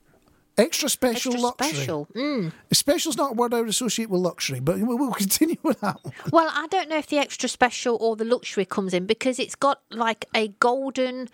[0.59, 1.69] Extra special Extra luxury.
[1.71, 2.09] special.
[2.15, 2.53] Mm.
[2.73, 6.13] Special's not a word I would associate with luxury, but we'll continue with that one.
[6.31, 9.55] Well, I don't know if the extra special or the luxury comes in because it's
[9.55, 11.31] got like a golden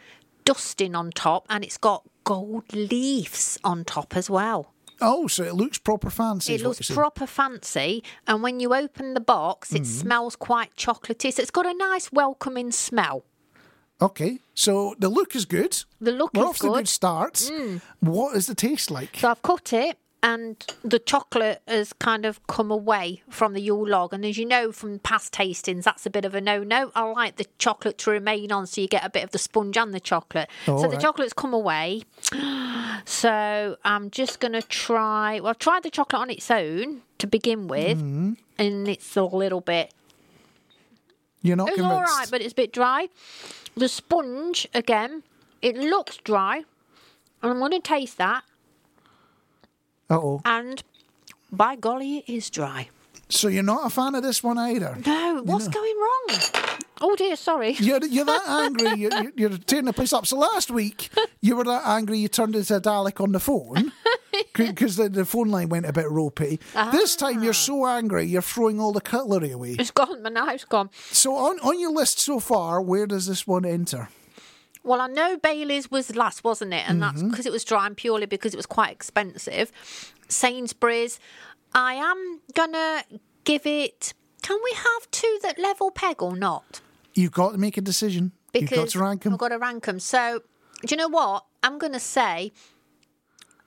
[0.48, 4.72] dusting on top and it's got gold leaves on top as well.
[5.00, 6.54] Oh, so it looks proper fancy.
[6.54, 11.32] It looks proper fancy, and when you open the box, it smells quite chocolatey.
[11.32, 13.24] So it's got a nice welcoming smell.
[14.00, 15.84] Okay, so the look is good.
[16.00, 16.72] The look We're is off to good.
[16.72, 16.76] Mm.
[16.78, 17.50] good starts.
[18.00, 19.18] What is the taste like?
[19.18, 23.86] So I've cut it, and the chocolate has kind of come away from the Yule
[23.88, 24.12] log.
[24.12, 26.90] And as you know from past tastings, that's a bit of a no-no.
[26.94, 29.76] I like the chocolate to remain on, so you get a bit of the sponge
[29.76, 30.48] and the chocolate.
[30.66, 31.00] Oh, so the right.
[31.00, 32.02] chocolate's come away.
[33.04, 35.40] So I'm just going to try.
[35.40, 38.32] Well, I've tried the chocolate on its own to begin with, Mm-hmm.
[38.58, 39.94] and it's a little bit.
[41.40, 41.94] You're not It's convinced.
[41.94, 43.08] all right, but it's a bit dry.
[43.76, 45.22] The sponge again,
[45.62, 46.56] it looks dry,
[47.42, 48.42] and I'm going to taste that.
[50.10, 50.42] Uh oh.
[50.44, 50.82] And
[51.52, 52.88] by golly, it is dry.
[53.30, 54.96] So you're not a fan of this one either?
[55.04, 56.40] No, what's going wrong?
[57.00, 57.72] Oh dear, sorry.
[57.78, 60.26] You're, you're that angry, you're, you're- you're tearing the place up.
[60.26, 61.10] So last week,
[61.42, 63.92] you were that angry you turned into a Dalek on the phone
[64.54, 66.58] because the, the phone line went a bit ropey.
[66.90, 67.42] This time, Ah.
[67.42, 69.76] you're so angry, you're throwing all the cutlery away.
[69.78, 70.22] It's gone.
[70.22, 70.88] My knife's gone.
[71.12, 74.08] So on, on your list so far, where does this one enter?
[74.88, 76.88] Well, I know Bailey's was last, wasn't it?
[76.88, 77.30] And that's Mm-hmm.
[77.30, 79.70] because it was dry and purely because it was quite expensive.
[80.28, 81.20] Sainsbury's,
[81.74, 83.04] I am gonna
[83.44, 84.14] give it.
[84.42, 86.80] Can we have two that level peg or not?
[87.14, 88.32] You've got to make a decision.
[88.54, 89.32] You've got to rank 'em.
[89.34, 90.00] I've got to rank them.
[90.00, 90.40] So,
[90.86, 91.44] do you know what?
[91.62, 92.52] I'm going to say,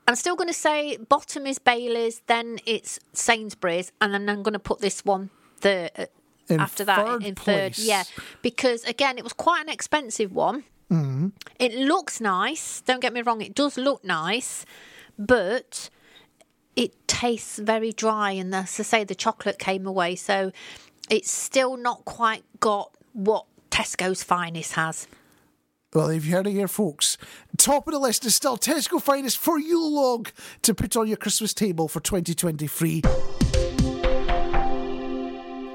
[0.08, 4.54] I'm still going to say bottom is Bailey's, then it's Sainsbury's, and then I'm going
[4.54, 6.06] to put this one third uh,
[6.58, 7.78] after that in third.
[7.78, 8.04] Yeah,
[8.42, 10.64] because again, it was quite an expensive one.
[10.92, 11.28] Mm-hmm.
[11.60, 12.82] It looks nice.
[12.82, 14.66] Don't get me wrong; it does look nice,
[15.18, 15.90] but
[16.76, 18.32] it tastes very dry.
[18.32, 20.52] And as I say, the chocolate came away, so
[21.10, 25.08] it's still not quite got what Tesco's finest has.
[25.94, 27.18] Well, if you heard it here, folks,
[27.58, 30.30] top of the list is still Tesco Finest for Yule log
[30.62, 33.02] to put on your Christmas table for 2023.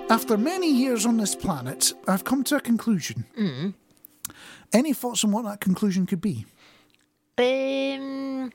[0.09, 3.27] After many years on this planet, I've come to a conclusion.
[4.77, 6.45] Any thoughts on what that conclusion could be?
[7.39, 8.53] Um,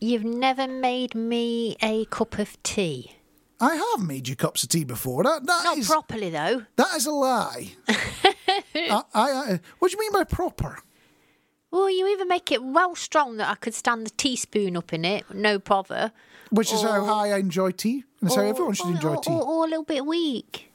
[0.00, 3.12] you've never made me a cup of tea.
[3.60, 5.22] I have made you cups of tea before.
[5.22, 6.64] That that Not is- properly though.
[6.74, 7.72] that is a lie.
[7.88, 8.32] I,
[8.74, 10.78] I, I, what do you mean by proper?
[11.70, 15.04] Well, you either make it well strong that I could stand the teaspoon up in
[15.04, 16.10] it, no bother.
[16.50, 19.22] Which is how high I enjoy tea, and it's how everyone should or- enjoy or,
[19.22, 19.30] tea.
[19.32, 20.71] Or, or a little bit weak.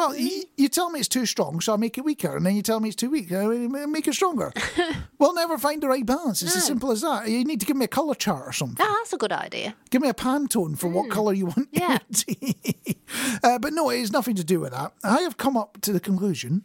[0.00, 2.56] Well, you, you tell me it's too strong, so I make it weaker, and then
[2.56, 4.50] you tell me it's too weak, I make it stronger.
[5.18, 6.40] we'll never find the right balance.
[6.40, 7.28] It's as simple as that.
[7.28, 8.78] You need to give me a colour chart or something.
[8.80, 9.74] Ah, that's a good idea.
[9.90, 11.76] Give me a Pantone for what colour you want Hmm.
[11.82, 11.98] Yeah.
[13.42, 14.94] uh, but no, it has nothing to do with that.
[15.04, 16.64] I have come up to the conclusion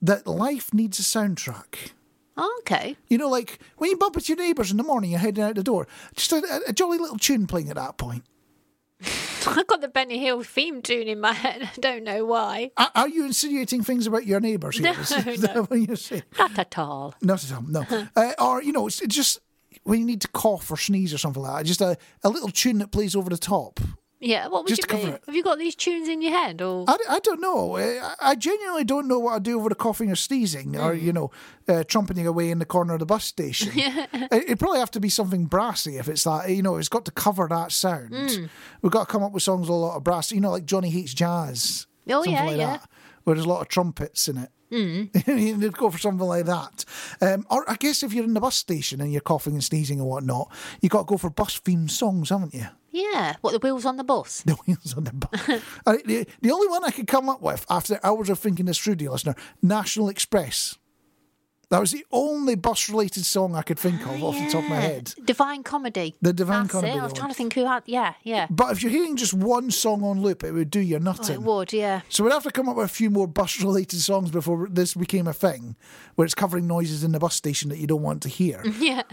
[0.00, 1.90] that life needs a soundtrack.
[2.60, 2.96] Okay.
[3.08, 5.56] You know, like when you bump into your neighbours in the morning, you're heading out
[5.56, 8.22] the door, just a, a jolly little tune playing at that point.
[9.46, 11.62] I've got the Benny Hill theme tune in my head.
[11.76, 12.70] I don't know why.
[12.76, 14.80] Are, are you insinuating things about your neighbours?
[14.80, 15.66] No, no.
[16.38, 17.14] Not at all.
[17.20, 17.84] Not at all, no.
[18.16, 19.40] uh, or, you know, it's it's just
[19.84, 22.50] when you need to cough or sneeze or something like that, just a, a little
[22.50, 23.80] tune that plays over the top.
[24.24, 25.12] Yeah, what would Just you to cover be?
[25.14, 25.22] it.
[25.26, 26.62] Have you got these tunes in your head?
[26.62, 27.76] Or I, I don't know.
[27.76, 31.12] Uh, I genuinely don't know what I do over the coughing or sneezing or, you
[31.12, 31.32] know,
[31.68, 33.72] uh, trumpeting away in the corner of the bus station.
[33.76, 37.04] It- It'd probably have to be something brassy if it's that, you know, it's got
[37.06, 38.48] to cover that sound.
[38.80, 40.66] We've got to come up with songs with a lot of brass, you know, like
[40.66, 41.86] Johnny Hates Jazz.
[42.08, 42.66] Oh, something yeah, like yeah.
[42.78, 42.88] that,
[43.24, 44.50] where there's a lot of trumpets in it.
[44.70, 45.12] Mm.
[45.60, 46.84] They'd go for something like that.
[47.20, 49.98] Um, or I guess if you're in the bus station and you're coughing and sneezing
[50.00, 52.66] and whatnot, you've got to go for bus themed songs, haven't you?
[52.92, 54.42] Yeah, what the wheels on the bus?
[54.46, 55.48] The wheels on the bus.
[55.86, 58.78] Uh, the, the only one I could come up with after hours of thinking this
[58.78, 60.78] through, dear listener, National Express.
[61.70, 64.68] That was the only bus related song I could think of off the top of
[64.68, 65.14] my head.
[65.24, 66.14] Divine Comedy.
[66.20, 67.00] The Divine That's Comedy It.
[67.00, 67.82] I was trying to think who had.
[67.86, 68.46] Yeah, yeah.
[68.50, 71.34] But if you're hearing just one song on loop, it would do your Oh, nutting.
[71.36, 71.72] it would.
[71.72, 72.02] Yeah.
[72.10, 74.92] So we'd have to come up with a few more bus related songs before this
[74.92, 75.74] became a thing,
[76.14, 78.62] where it's covering noises in the bus station that you don't want to hear.
[78.78, 79.04] Yeah.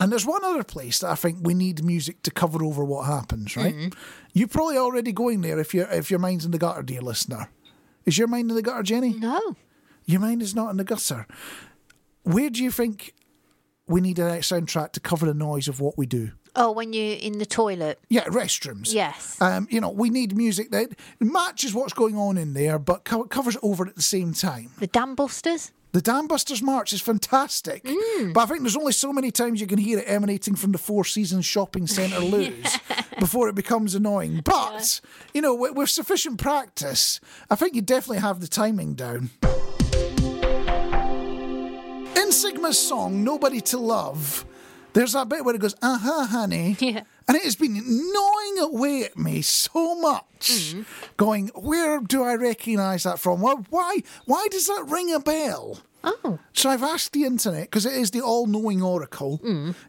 [0.00, 3.06] And there's one other place that I think we need music to cover over what
[3.06, 3.74] happens, right?
[3.74, 3.94] Mm.
[4.32, 7.50] You're probably already going there if your if your mind's in the gutter, dear listener.
[8.06, 9.12] Is your mind in the gutter, Jenny?
[9.12, 9.56] No.
[10.06, 11.26] Your mind is not in the gutter.
[12.22, 13.14] Where do you think
[13.86, 16.32] we need a soundtrack to cover the noise of what we do?
[16.56, 18.00] Oh, when you're in the toilet.
[18.08, 18.92] Yeah, restrooms.
[18.92, 19.40] Yes.
[19.40, 20.88] Um, you know, we need music that
[21.20, 24.70] matches what's going on in there, but co- covers over at the same time.
[24.78, 25.72] The Dam Busters.
[25.92, 28.32] The Dam Busters March is fantastic, Mm.
[28.32, 30.78] but I think there's only so many times you can hear it emanating from the
[30.78, 32.78] Four Seasons Shopping Centre loos
[33.18, 34.40] before it becomes annoying.
[34.44, 35.00] But,
[35.34, 37.18] you know, with, with sufficient practice,
[37.50, 39.30] I think you definitely have the timing down.
[42.16, 44.44] In Sigma's song, Nobody to Love,
[44.92, 46.76] there's that bit where it goes, uh huh, honey.
[46.80, 47.02] Yeah.
[47.30, 47.74] And it has been
[48.12, 50.74] gnawing away at me so much,
[51.16, 53.40] going, where do I recognise that from?
[53.40, 55.78] Well, why, why does that ring a bell?
[56.02, 59.38] Oh, So I've asked the internet, because it is the all knowing oracle.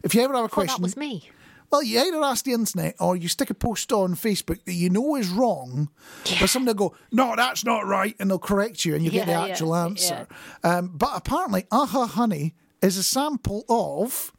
[0.04, 1.30] If you ever have a well, question, that was me.
[1.72, 4.88] well, you either ask the internet or you stick a post on Facebook that you
[4.88, 5.88] know is wrong,
[6.38, 9.26] but somebody will go, no, that's not right, and they'll correct you and you get
[9.26, 10.28] the Yeah, yeah, actual answer.
[10.62, 14.32] Um, but apparently, Aha Honey is a sample of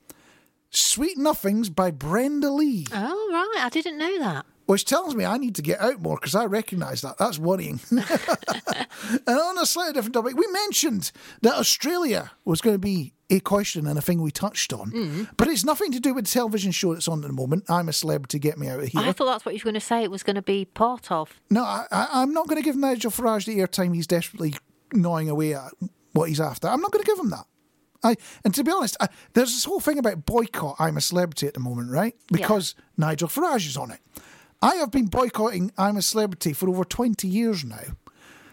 [0.73, 3.63] Sweet Nothings by Brenda Lee, Oh, right.
[3.65, 4.45] I didn't know that.
[4.65, 7.17] which tells me I need to get out more because I recognise that.
[7.17, 7.79] That's worrying.
[7.91, 13.39] and on a slightly different topic, we mentioned that Australia was going to be a
[13.39, 15.29] question and a thing we touched on, Mm.
[15.38, 17.63] but it's nothing to do with the television show that's on at the moment.
[17.69, 19.01] I'm a celebrity, get me out of here.
[19.01, 21.12] I thought that's what you were going to say it was going to be part
[21.12, 21.39] of.
[21.49, 24.53] No, I, I, I'm not going to give Nigel Farage the airtime he's desperately
[24.93, 25.71] gnawing away at
[26.12, 26.67] what he's after.
[26.67, 27.45] I'm not going to give him that.
[28.03, 31.47] I, and to be honest, I, there's this whole thing about boycott I'm a Celebrity
[31.47, 32.15] at the moment, right?
[32.31, 33.99] Because Nigel Farage is on it.
[34.61, 37.81] I have been boycotting I'm a Celebrity for over 20 years now.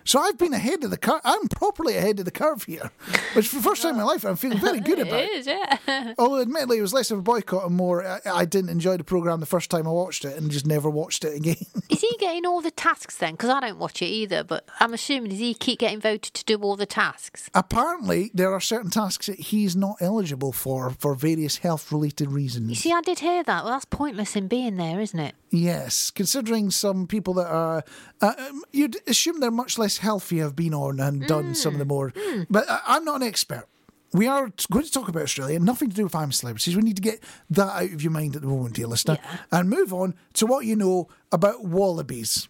[0.05, 1.21] So I've been ahead of the curve.
[1.25, 2.91] I'm properly ahead of the curve here,
[3.35, 5.21] which for the first time in my life I'm feeling very good about.
[5.21, 6.15] It is, yeah.
[6.19, 8.05] Although, admittedly, it was less of a boycott and more.
[8.05, 10.89] I, I didn't enjoy the program the first time I watched it, and just never
[10.91, 11.57] watched it again.
[11.89, 13.33] is he getting all the tasks then?
[13.33, 16.45] Because I don't watch it either, but I'm assuming does he keep getting voted to
[16.45, 17.49] do all the tasks?
[17.55, 22.79] Apparently, there are certain tasks that he's not eligible for for various health-related You reasons.
[22.81, 23.65] see, I did hear that.
[23.65, 25.35] Well, that's pointless in being there, isn't it?
[25.51, 27.83] Yes, considering some people that are,
[28.21, 31.81] uh, um, you'd assume they're much less healthy have been on and done some of
[31.81, 32.13] the more.
[32.49, 33.67] But I, I'm not an expert.
[34.13, 36.77] We are going to talk about Australia, nothing to do with I'm Celebrities.
[36.77, 39.19] We need to get that out of your mind at the moment, dear listener,
[39.53, 42.49] and move on to what you know about wallabies.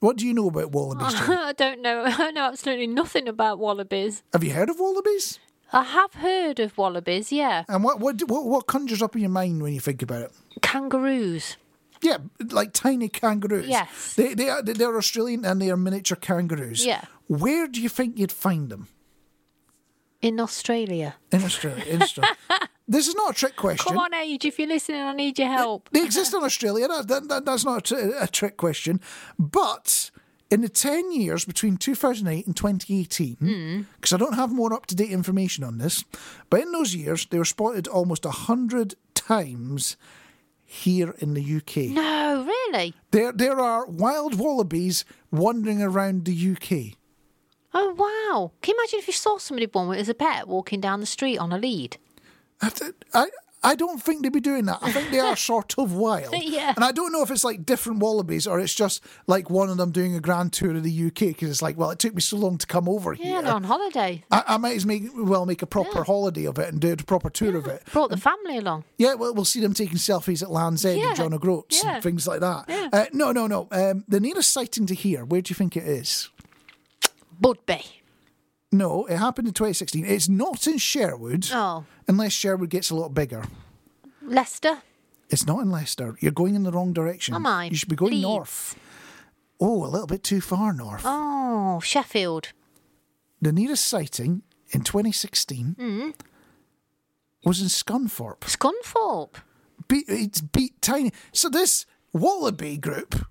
[0.00, 1.12] What do you know about wallabies?
[1.12, 1.22] Jane?
[1.30, 2.04] I don't know.
[2.06, 4.22] I know absolutely nothing about wallabies.
[4.32, 5.38] Have you heard of wallabies?
[5.72, 7.64] I have heard of wallabies, yeah.
[7.68, 10.32] And what, what what what conjures up in your mind when you think about it?
[10.62, 11.56] Kangaroos.
[12.02, 12.18] Yeah,
[12.50, 13.68] like tiny kangaroos.
[13.68, 14.14] Yes.
[14.14, 16.84] They they are they're Australian and they are miniature kangaroos.
[16.84, 17.04] Yeah.
[17.26, 18.88] Where do you think you'd find them?
[20.22, 21.16] In Australia.
[21.32, 21.84] In Australia.
[21.84, 22.36] In Australia.
[22.88, 23.86] this is not a trick question.
[23.88, 25.88] Come on, Age, if you're listening, I need your help.
[25.92, 26.88] They exist in Australia.
[26.88, 29.00] That, that, that, that's not a, a trick question.
[29.38, 30.10] But
[30.50, 33.82] in the 10 years between 2008 and 2018, hmm.
[33.96, 36.04] because I don't have more up to date information on this,
[36.50, 39.96] but in those years, they were spotted almost 100 times
[40.72, 41.90] here in the UK.
[41.90, 42.94] No, really?
[43.10, 46.96] There, there are wild wallabies wandering around the UK.
[47.74, 48.52] Oh, wow.
[48.62, 51.06] Can you imagine if you saw somebody born with as a pet walking down the
[51.06, 51.96] street on a lead?
[52.62, 52.70] I,
[53.12, 53.26] I,
[53.62, 54.78] I don't think they'd be doing that.
[54.80, 56.34] I think they are sort of wild.
[56.34, 56.72] Yeah.
[56.74, 59.76] And I don't know if it's like different wallabies or it's just like one of
[59.76, 62.22] them doing a grand tour of the UK because it's like, well, it took me
[62.22, 63.42] so long to come over Yeah, here.
[63.42, 64.24] they're on holiday.
[64.30, 66.96] I, I might as make, well make a proper holiday of it and do a
[66.96, 67.82] proper tour of it.
[67.92, 68.84] Brought the family along.
[68.96, 71.08] Yeah, well, we'll see them taking selfies at Land's End Yeah.
[71.08, 71.94] and John O'Groats Yeah.
[71.96, 72.64] and things like that.
[72.68, 72.88] Yeah.
[72.92, 73.68] Uh, no, no, no.
[73.72, 76.30] Um, the nearest sighting to here, where do you think it is?
[77.42, 77.84] Budby.
[78.72, 80.04] No, it happened in 2016.
[80.04, 81.84] It's not in Sherwood, Oh.
[82.06, 83.44] unless Sherwood gets a lot bigger.
[84.22, 84.82] Leicester.
[85.28, 86.16] It's not in Leicester.
[86.20, 87.34] You're going in the wrong direction.
[87.34, 87.64] Am I?
[87.66, 88.22] You should be going Leeds.
[88.22, 88.76] north.
[89.60, 91.02] Oh, a little bit too far north.
[91.04, 92.52] Oh, Sheffield.
[93.42, 96.10] The nearest sighting in 2016 Hmm.
[97.44, 98.40] was in Scunthorpe.
[98.40, 99.36] Scunthorpe.
[99.88, 101.12] Beat, it's beat tiny.
[101.32, 103.26] So this wallaby group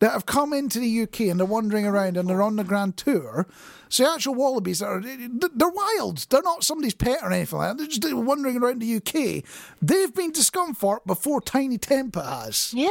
[0.00, 2.96] that have come into the UK and they're wandering around and they're on the grand
[2.96, 3.46] tour.
[3.88, 6.26] So the actual wallabies are they're wild.
[6.30, 7.78] They're not somebody's pet or anything like that.
[7.78, 9.44] They're just wandering around the UK.
[9.82, 12.72] They've been to Scunthorpe before Tinie Tempah has.
[12.74, 12.90] Yeah.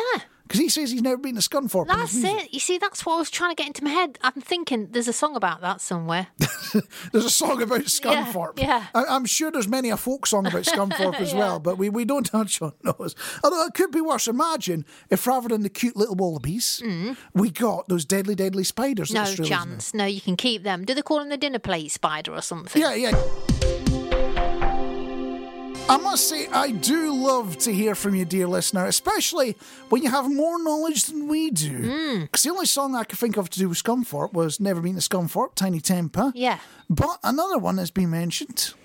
[0.50, 1.86] Because he says he's never been to Scunthorpe.
[1.86, 2.52] That's it.
[2.52, 4.18] You see, that's what I was trying to get into my head.
[4.24, 6.26] I'm thinking there's a song about that somewhere.
[7.12, 8.60] There's a song about Scunthorpe.
[8.60, 8.88] yeah.
[8.96, 12.04] I, I'm sure there's many a folk song about Scunthorpe as well, but we, we
[12.04, 13.16] don't touch on those.
[13.44, 14.28] Although it could be worse.
[14.28, 16.82] Imagine if rather than the cute little wallabies,
[17.36, 19.12] we got those deadly, deadly spiders.
[19.12, 19.40] Mm.
[19.40, 19.94] No chance.
[19.94, 20.84] No, you can keep them.
[20.84, 22.82] Do they call them the dinner plate spider or something?
[22.82, 23.59] Yeah, yeah.
[25.90, 29.58] I must say, I do love to hear from you, dear listener, especially
[29.90, 32.20] when you have more knowledge than we do.
[32.22, 34.94] Because the only song I could think of to do with Scunthorpe was Never Been
[34.94, 36.32] to Scunthorpe, Tinie Tempah.
[36.36, 36.60] Yeah.
[36.92, 38.76] But another one has been mentioned.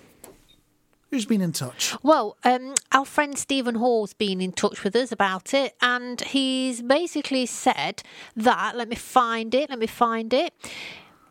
[1.11, 1.95] Who's been in touch?
[2.03, 6.81] Well, um, our friend Stephen Hall's been in touch with us about it, and he's
[6.81, 8.03] basically said
[8.35, 10.55] that, let me find it, let me find it,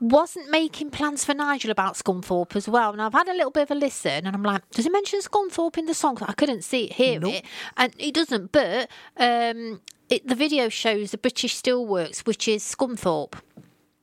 [0.04, 2.92] wasn't making plans for Nigel about Scunthorpe as well.
[2.92, 5.20] And I've had a little bit of a listen, and I'm like, does he mention
[5.22, 6.18] Scunthorpe in the song?
[6.22, 7.34] I couldn't see it, hear Nope.
[7.36, 7.46] it,
[7.78, 13.36] and he doesn't, but um, it, the video shows the British Steelworks, which is Scunthorpe.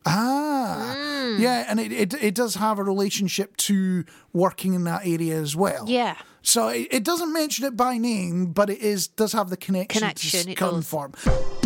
[0.06, 1.38] Ah, Mm.
[1.38, 5.54] yeah, and it, it it does have a relationship to working in that area as
[5.54, 5.84] well.
[5.86, 6.16] Yeah.
[6.42, 10.00] So it, it doesn't mention it by name, but it is does have the connection,
[10.00, 10.56] Connection, to it.
[10.58, 11.59] Scunthorpe.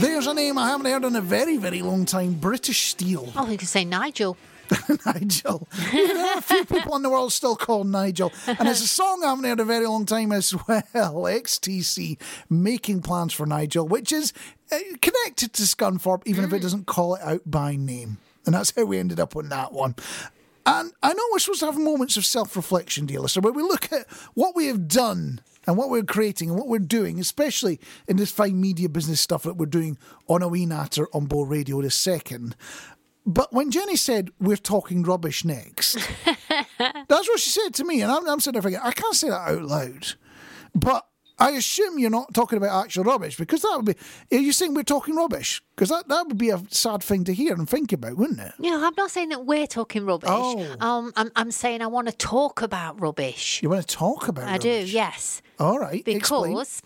[0.00, 3.32] There's a name I haven't heard in a very, very long time British Steel.
[3.34, 4.36] Oh, you could say Nigel.
[5.06, 5.66] Nigel.
[5.90, 8.30] there are a few people in the world still called Nigel.
[8.46, 10.82] And it's a song I haven't heard in a very long time as well.
[10.94, 12.18] XTC
[12.50, 14.34] making plans for Nigel, which is
[14.70, 18.18] uh, connected to Scunthorpe, even if it doesn't call it out by name.
[18.44, 19.94] And that's how we ended up on that one.
[20.66, 23.62] And I know we're supposed to have moments of self reflection, dear listener, where we
[23.62, 27.80] look at what we have done and what we're creating and what we're doing, especially
[28.06, 29.98] in this fine media business stuff that we're doing
[30.28, 32.56] on a wee natter on Bow Radio this second.
[33.26, 35.94] But when Jenny said we're talking rubbish next,
[36.78, 39.28] that's what she said to me, and I'm, I'm sitting there thinking I can't say
[39.28, 40.14] that out loud.
[40.74, 41.06] But
[41.38, 44.36] I assume you're not talking about actual rubbish because that would be.
[44.36, 45.62] Are you saying we're talking rubbish?
[45.74, 48.52] Because that, that would be a sad thing to hear and think about, wouldn't it?
[48.58, 50.30] No, I'm not saying that we're talking rubbish.
[50.32, 50.76] Oh.
[50.80, 53.60] Um, I'm, I'm saying I want to talk about rubbish.
[53.62, 54.48] You want to talk about?
[54.48, 55.42] I do, yes.
[55.58, 56.02] All right.
[56.06, 56.52] explain.
[56.52, 56.82] Because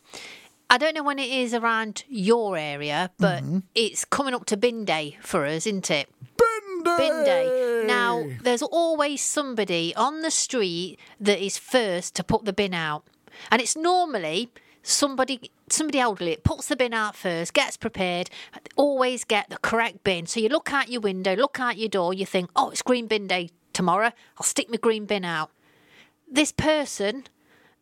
[0.68, 3.58] I don't know when it is around your area, but Mm-hmm.
[3.74, 6.08] it's coming up to bin day for us, isn't it?
[6.36, 6.96] bin day.
[6.98, 7.84] Bin day.
[7.86, 13.04] Now, there's always somebody on the street that is first to put the bin out.
[13.50, 14.50] And it's normally
[14.82, 18.30] somebody somebody elderly that puts the bin out first, gets prepared,
[18.76, 20.26] always get the correct bin.
[20.26, 23.06] So you look out your window, look out your door, you think, oh, it's green
[23.06, 24.12] bin day tomorrow.
[24.36, 25.50] I'll stick my green bin out.
[26.30, 27.24] This person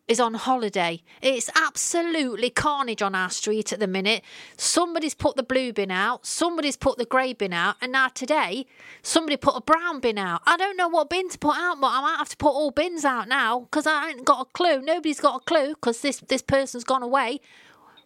[0.09, 1.03] is on holiday.
[1.21, 4.23] It's absolutely carnage on our street at the minute.
[4.57, 8.65] Somebody's put the blue bin out, somebody's put the grey bin out, and now today
[9.03, 10.41] somebody put a brown bin out.
[10.47, 12.71] I don't know what bin to put out, but I might have to put all
[12.71, 14.81] bins out now because I ain't got a clue.
[14.81, 17.39] Nobody's got a clue because this this person's gone away.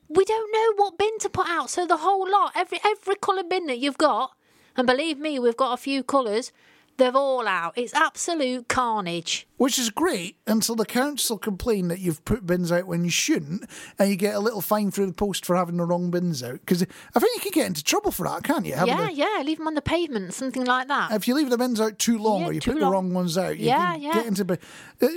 [0.10, 3.44] We don't know what bin to put out, so the whole lot, every every colour
[3.44, 4.32] bin that you've got,
[4.76, 6.52] and believe me, we've got a few colours.
[6.98, 7.74] They're all out.
[7.76, 9.48] It's absolute carnage.
[9.58, 13.66] Which is great until the council complain that you've put bins out when you shouldn't,
[13.98, 16.60] and you get a little fine through the post for having the wrong bins out.
[16.60, 16.84] Because
[17.16, 18.74] I think you can get into trouble for that, can't you?
[18.76, 21.12] Having Yeah, the- yeah, leave them on the pavement, something like that.
[21.12, 23.38] if you leave the bins out too long Yeah, or you put the wrong ones
[23.38, 24.14] out, you Yeah, can yeah.
[24.14, 24.58] get into.
[25.02, 25.08] Uh,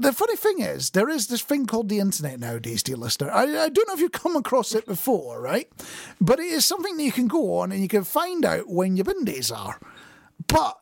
[0.00, 3.32] the funny thing is, there is this thing called the internet nowadays, dear listener.
[3.32, 5.68] I, I don't know if you've come across it before, right?
[6.20, 8.96] But it is something that you can go on and you can find out when
[8.96, 9.80] your bin days are.
[10.46, 10.78] But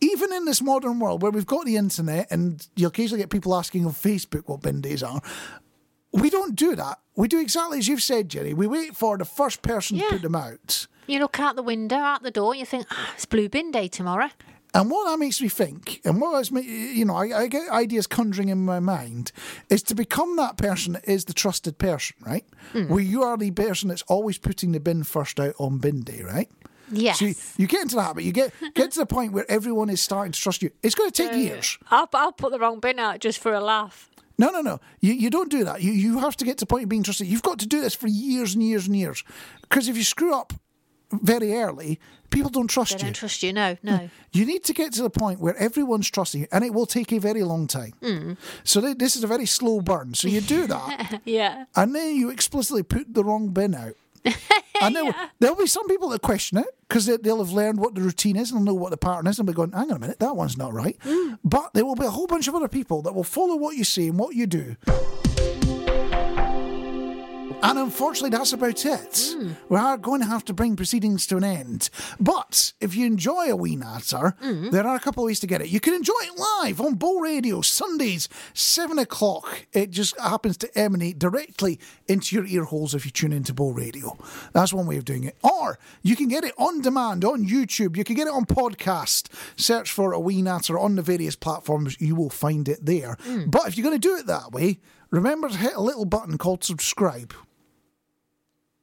[0.00, 3.54] even in this modern world where we've got the internet and you occasionally get people
[3.54, 5.20] asking on Facebook what bin days are,
[6.12, 6.98] we don't do that.
[7.16, 8.54] We do exactly as you've said, Jenny.
[8.54, 10.04] We wait for the first person Yeah.
[10.04, 10.86] to put them out.
[11.06, 13.70] You look out the window, out the door, and you think, ah, it's Blue Bin
[13.70, 14.28] Day tomorrow.
[14.74, 18.06] And what that makes me think, and what is, you know, I, I get ideas
[18.06, 19.32] conjuring in my mind,
[19.70, 22.44] is to become that person that is the trusted person, right?
[22.74, 26.20] Where you are the person that's always putting the bin first out on bin day,
[26.22, 26.50] right?
[26.90, 27.18] Yes.
[27.18, 29.90] So you, you get into that, but you get get to the point where everyone
[29.90, 30.70] is starting to trust you.
[30.82, 31.78] It's going to take years.
[31.90, 34.08] I'll, I'll put the wrong bin out just for a laugh.
[34.40, 34.78] No, no, no.
[35.00, 35.82] You, you don't do that.
[35.82, 37.26] You, you have to get to the point of being trusted.
[37.26, 39.24] You've got to do this for years and years and years.
[39.62, 40.52] Because if you screw up
[41.10, 41.98] very early,
[42.30, 43.04] people don't trust They you.
[43.06, 44.08] don't trust you, no, no.
[44.32, 47.10] You need to get to the point where everyone's trusting you, and it will take
[47.12, 47.94] a very long time.
[48.00, 48.32] Hmm.
[48.62, 50.14] So th- this is a very slow burn.
[50.14, 51.64] So you do that, yeah.
[51.74, 53.94] and then you explicitly put the wrong bin out.
[54.80, 57.94] And there, there'll be some people that question it because they, they'll have learned what
[57.94, 59.96] the routine is and they'll know what the pattern is and be going, hang on
[59.96, 60.96] a minute, that one's not right.
[61.02, 61.34] Hmm.
[61.44, 63.84] But there will be a whole bunch of other people that will follow what you
[63.84, 64.76] say and what you do.
[67.60, 69.34] And unfortunately, that's about it.
[69.36, 69.52] Hmm.
[69.68, 71.90] We are going to have to bring proceedings to an end.
[72.20, 74.70] But if you enjoy a wee natter, hmm.
[74.70, 75.68] there are a couple of ways to get it.
[75.68, 79.66] You can enjoy it live on Bow Radio, Sundays, 7 o'clock.
[79.72, 83.70] It just happens to emanate directly into your ear holes if you tune into Bow
[83.70, 84.16] Radio.
[84.52, 85.36] That's one way of doing it.
[85.42, 87.96] Or you can get it on demand on YouTube.
[87.96, 89.28] You can get it on podcast.
[89.56, 92.00] Search for a wee natter on the various platforms.
[92.00, 93.16] You will find it there.
[93.22, 93.46] Hmm.
[93.48, 94.78] But if you're going to do it that way,
[95.10, 97.34] remember to hit a little button called subscribe.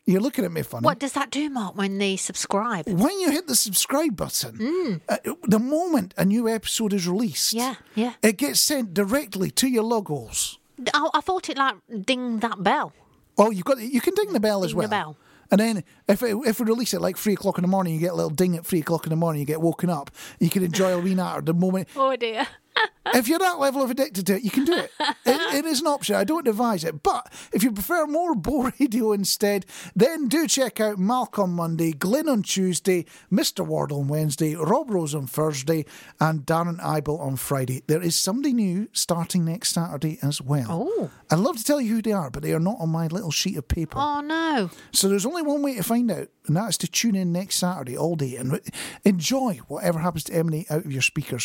[0.08, 0.86] You're looking at me funny.
[0.86, 2.88] What does that do, Marc, when they subscribe?
[2.88, 7.54] When you hit the subscribe button, uh, the moment a new episode is released.
[7.54, 8.14] Yeah, yeah.
[8.22, 10.60] it gets sent directly to your logos.
[10.94, 11.76] I, I thought it like
[12.06, 12.94] ding that bell.
[13.38, 14.84] Oh, you've got you can ding the bell as well.
[14.84, 15.18] the bell.
[15.52, 18.00] And then if it, if we release it like three o'clock in the morning, you
[18.00, 19.40] get a little ding at three o'clock in the morning.
[19.40, 20.12] You get woken up.
[20.40, 21.88] You can enjoy a wee natter the moment.
[21.96, 22.48] Oh dear.
[23.14, 24.92] If you're that level of addicted to it, you can do it.
[25.26, 25.56] it.
[25.56, 26.16] It is an option.
[26.16, 27.04] I don't advise it.
[27.04, 29.66] But if you prefer more Bo Radio instead,
[29.96, 33.66] then do check out Malcolm Monday, Glenn on Tuesday, Mr.
[33.66, 35.86] Ward on Wednesday, Rob Rose on Thursday,
[36.20, 37.84] and Darren Eibel on Friday.
[37.88, 40.68] There is somebody new starting next Saturday as well.
[40.70, 41.12] Oh.
[41.30, 43.32] I'd love to tell you who they are, but they are not on my little
[43.32, 43.98] sheet of paper.
[44.00, 44.70] Oh no.
[44.92, 47.58] So there's only one way to find out, and that is to tune in next
[47.58, 48.60] Saturday all day and
[49.04, 51.44] enjoy whatever happens to emanate out of your speakers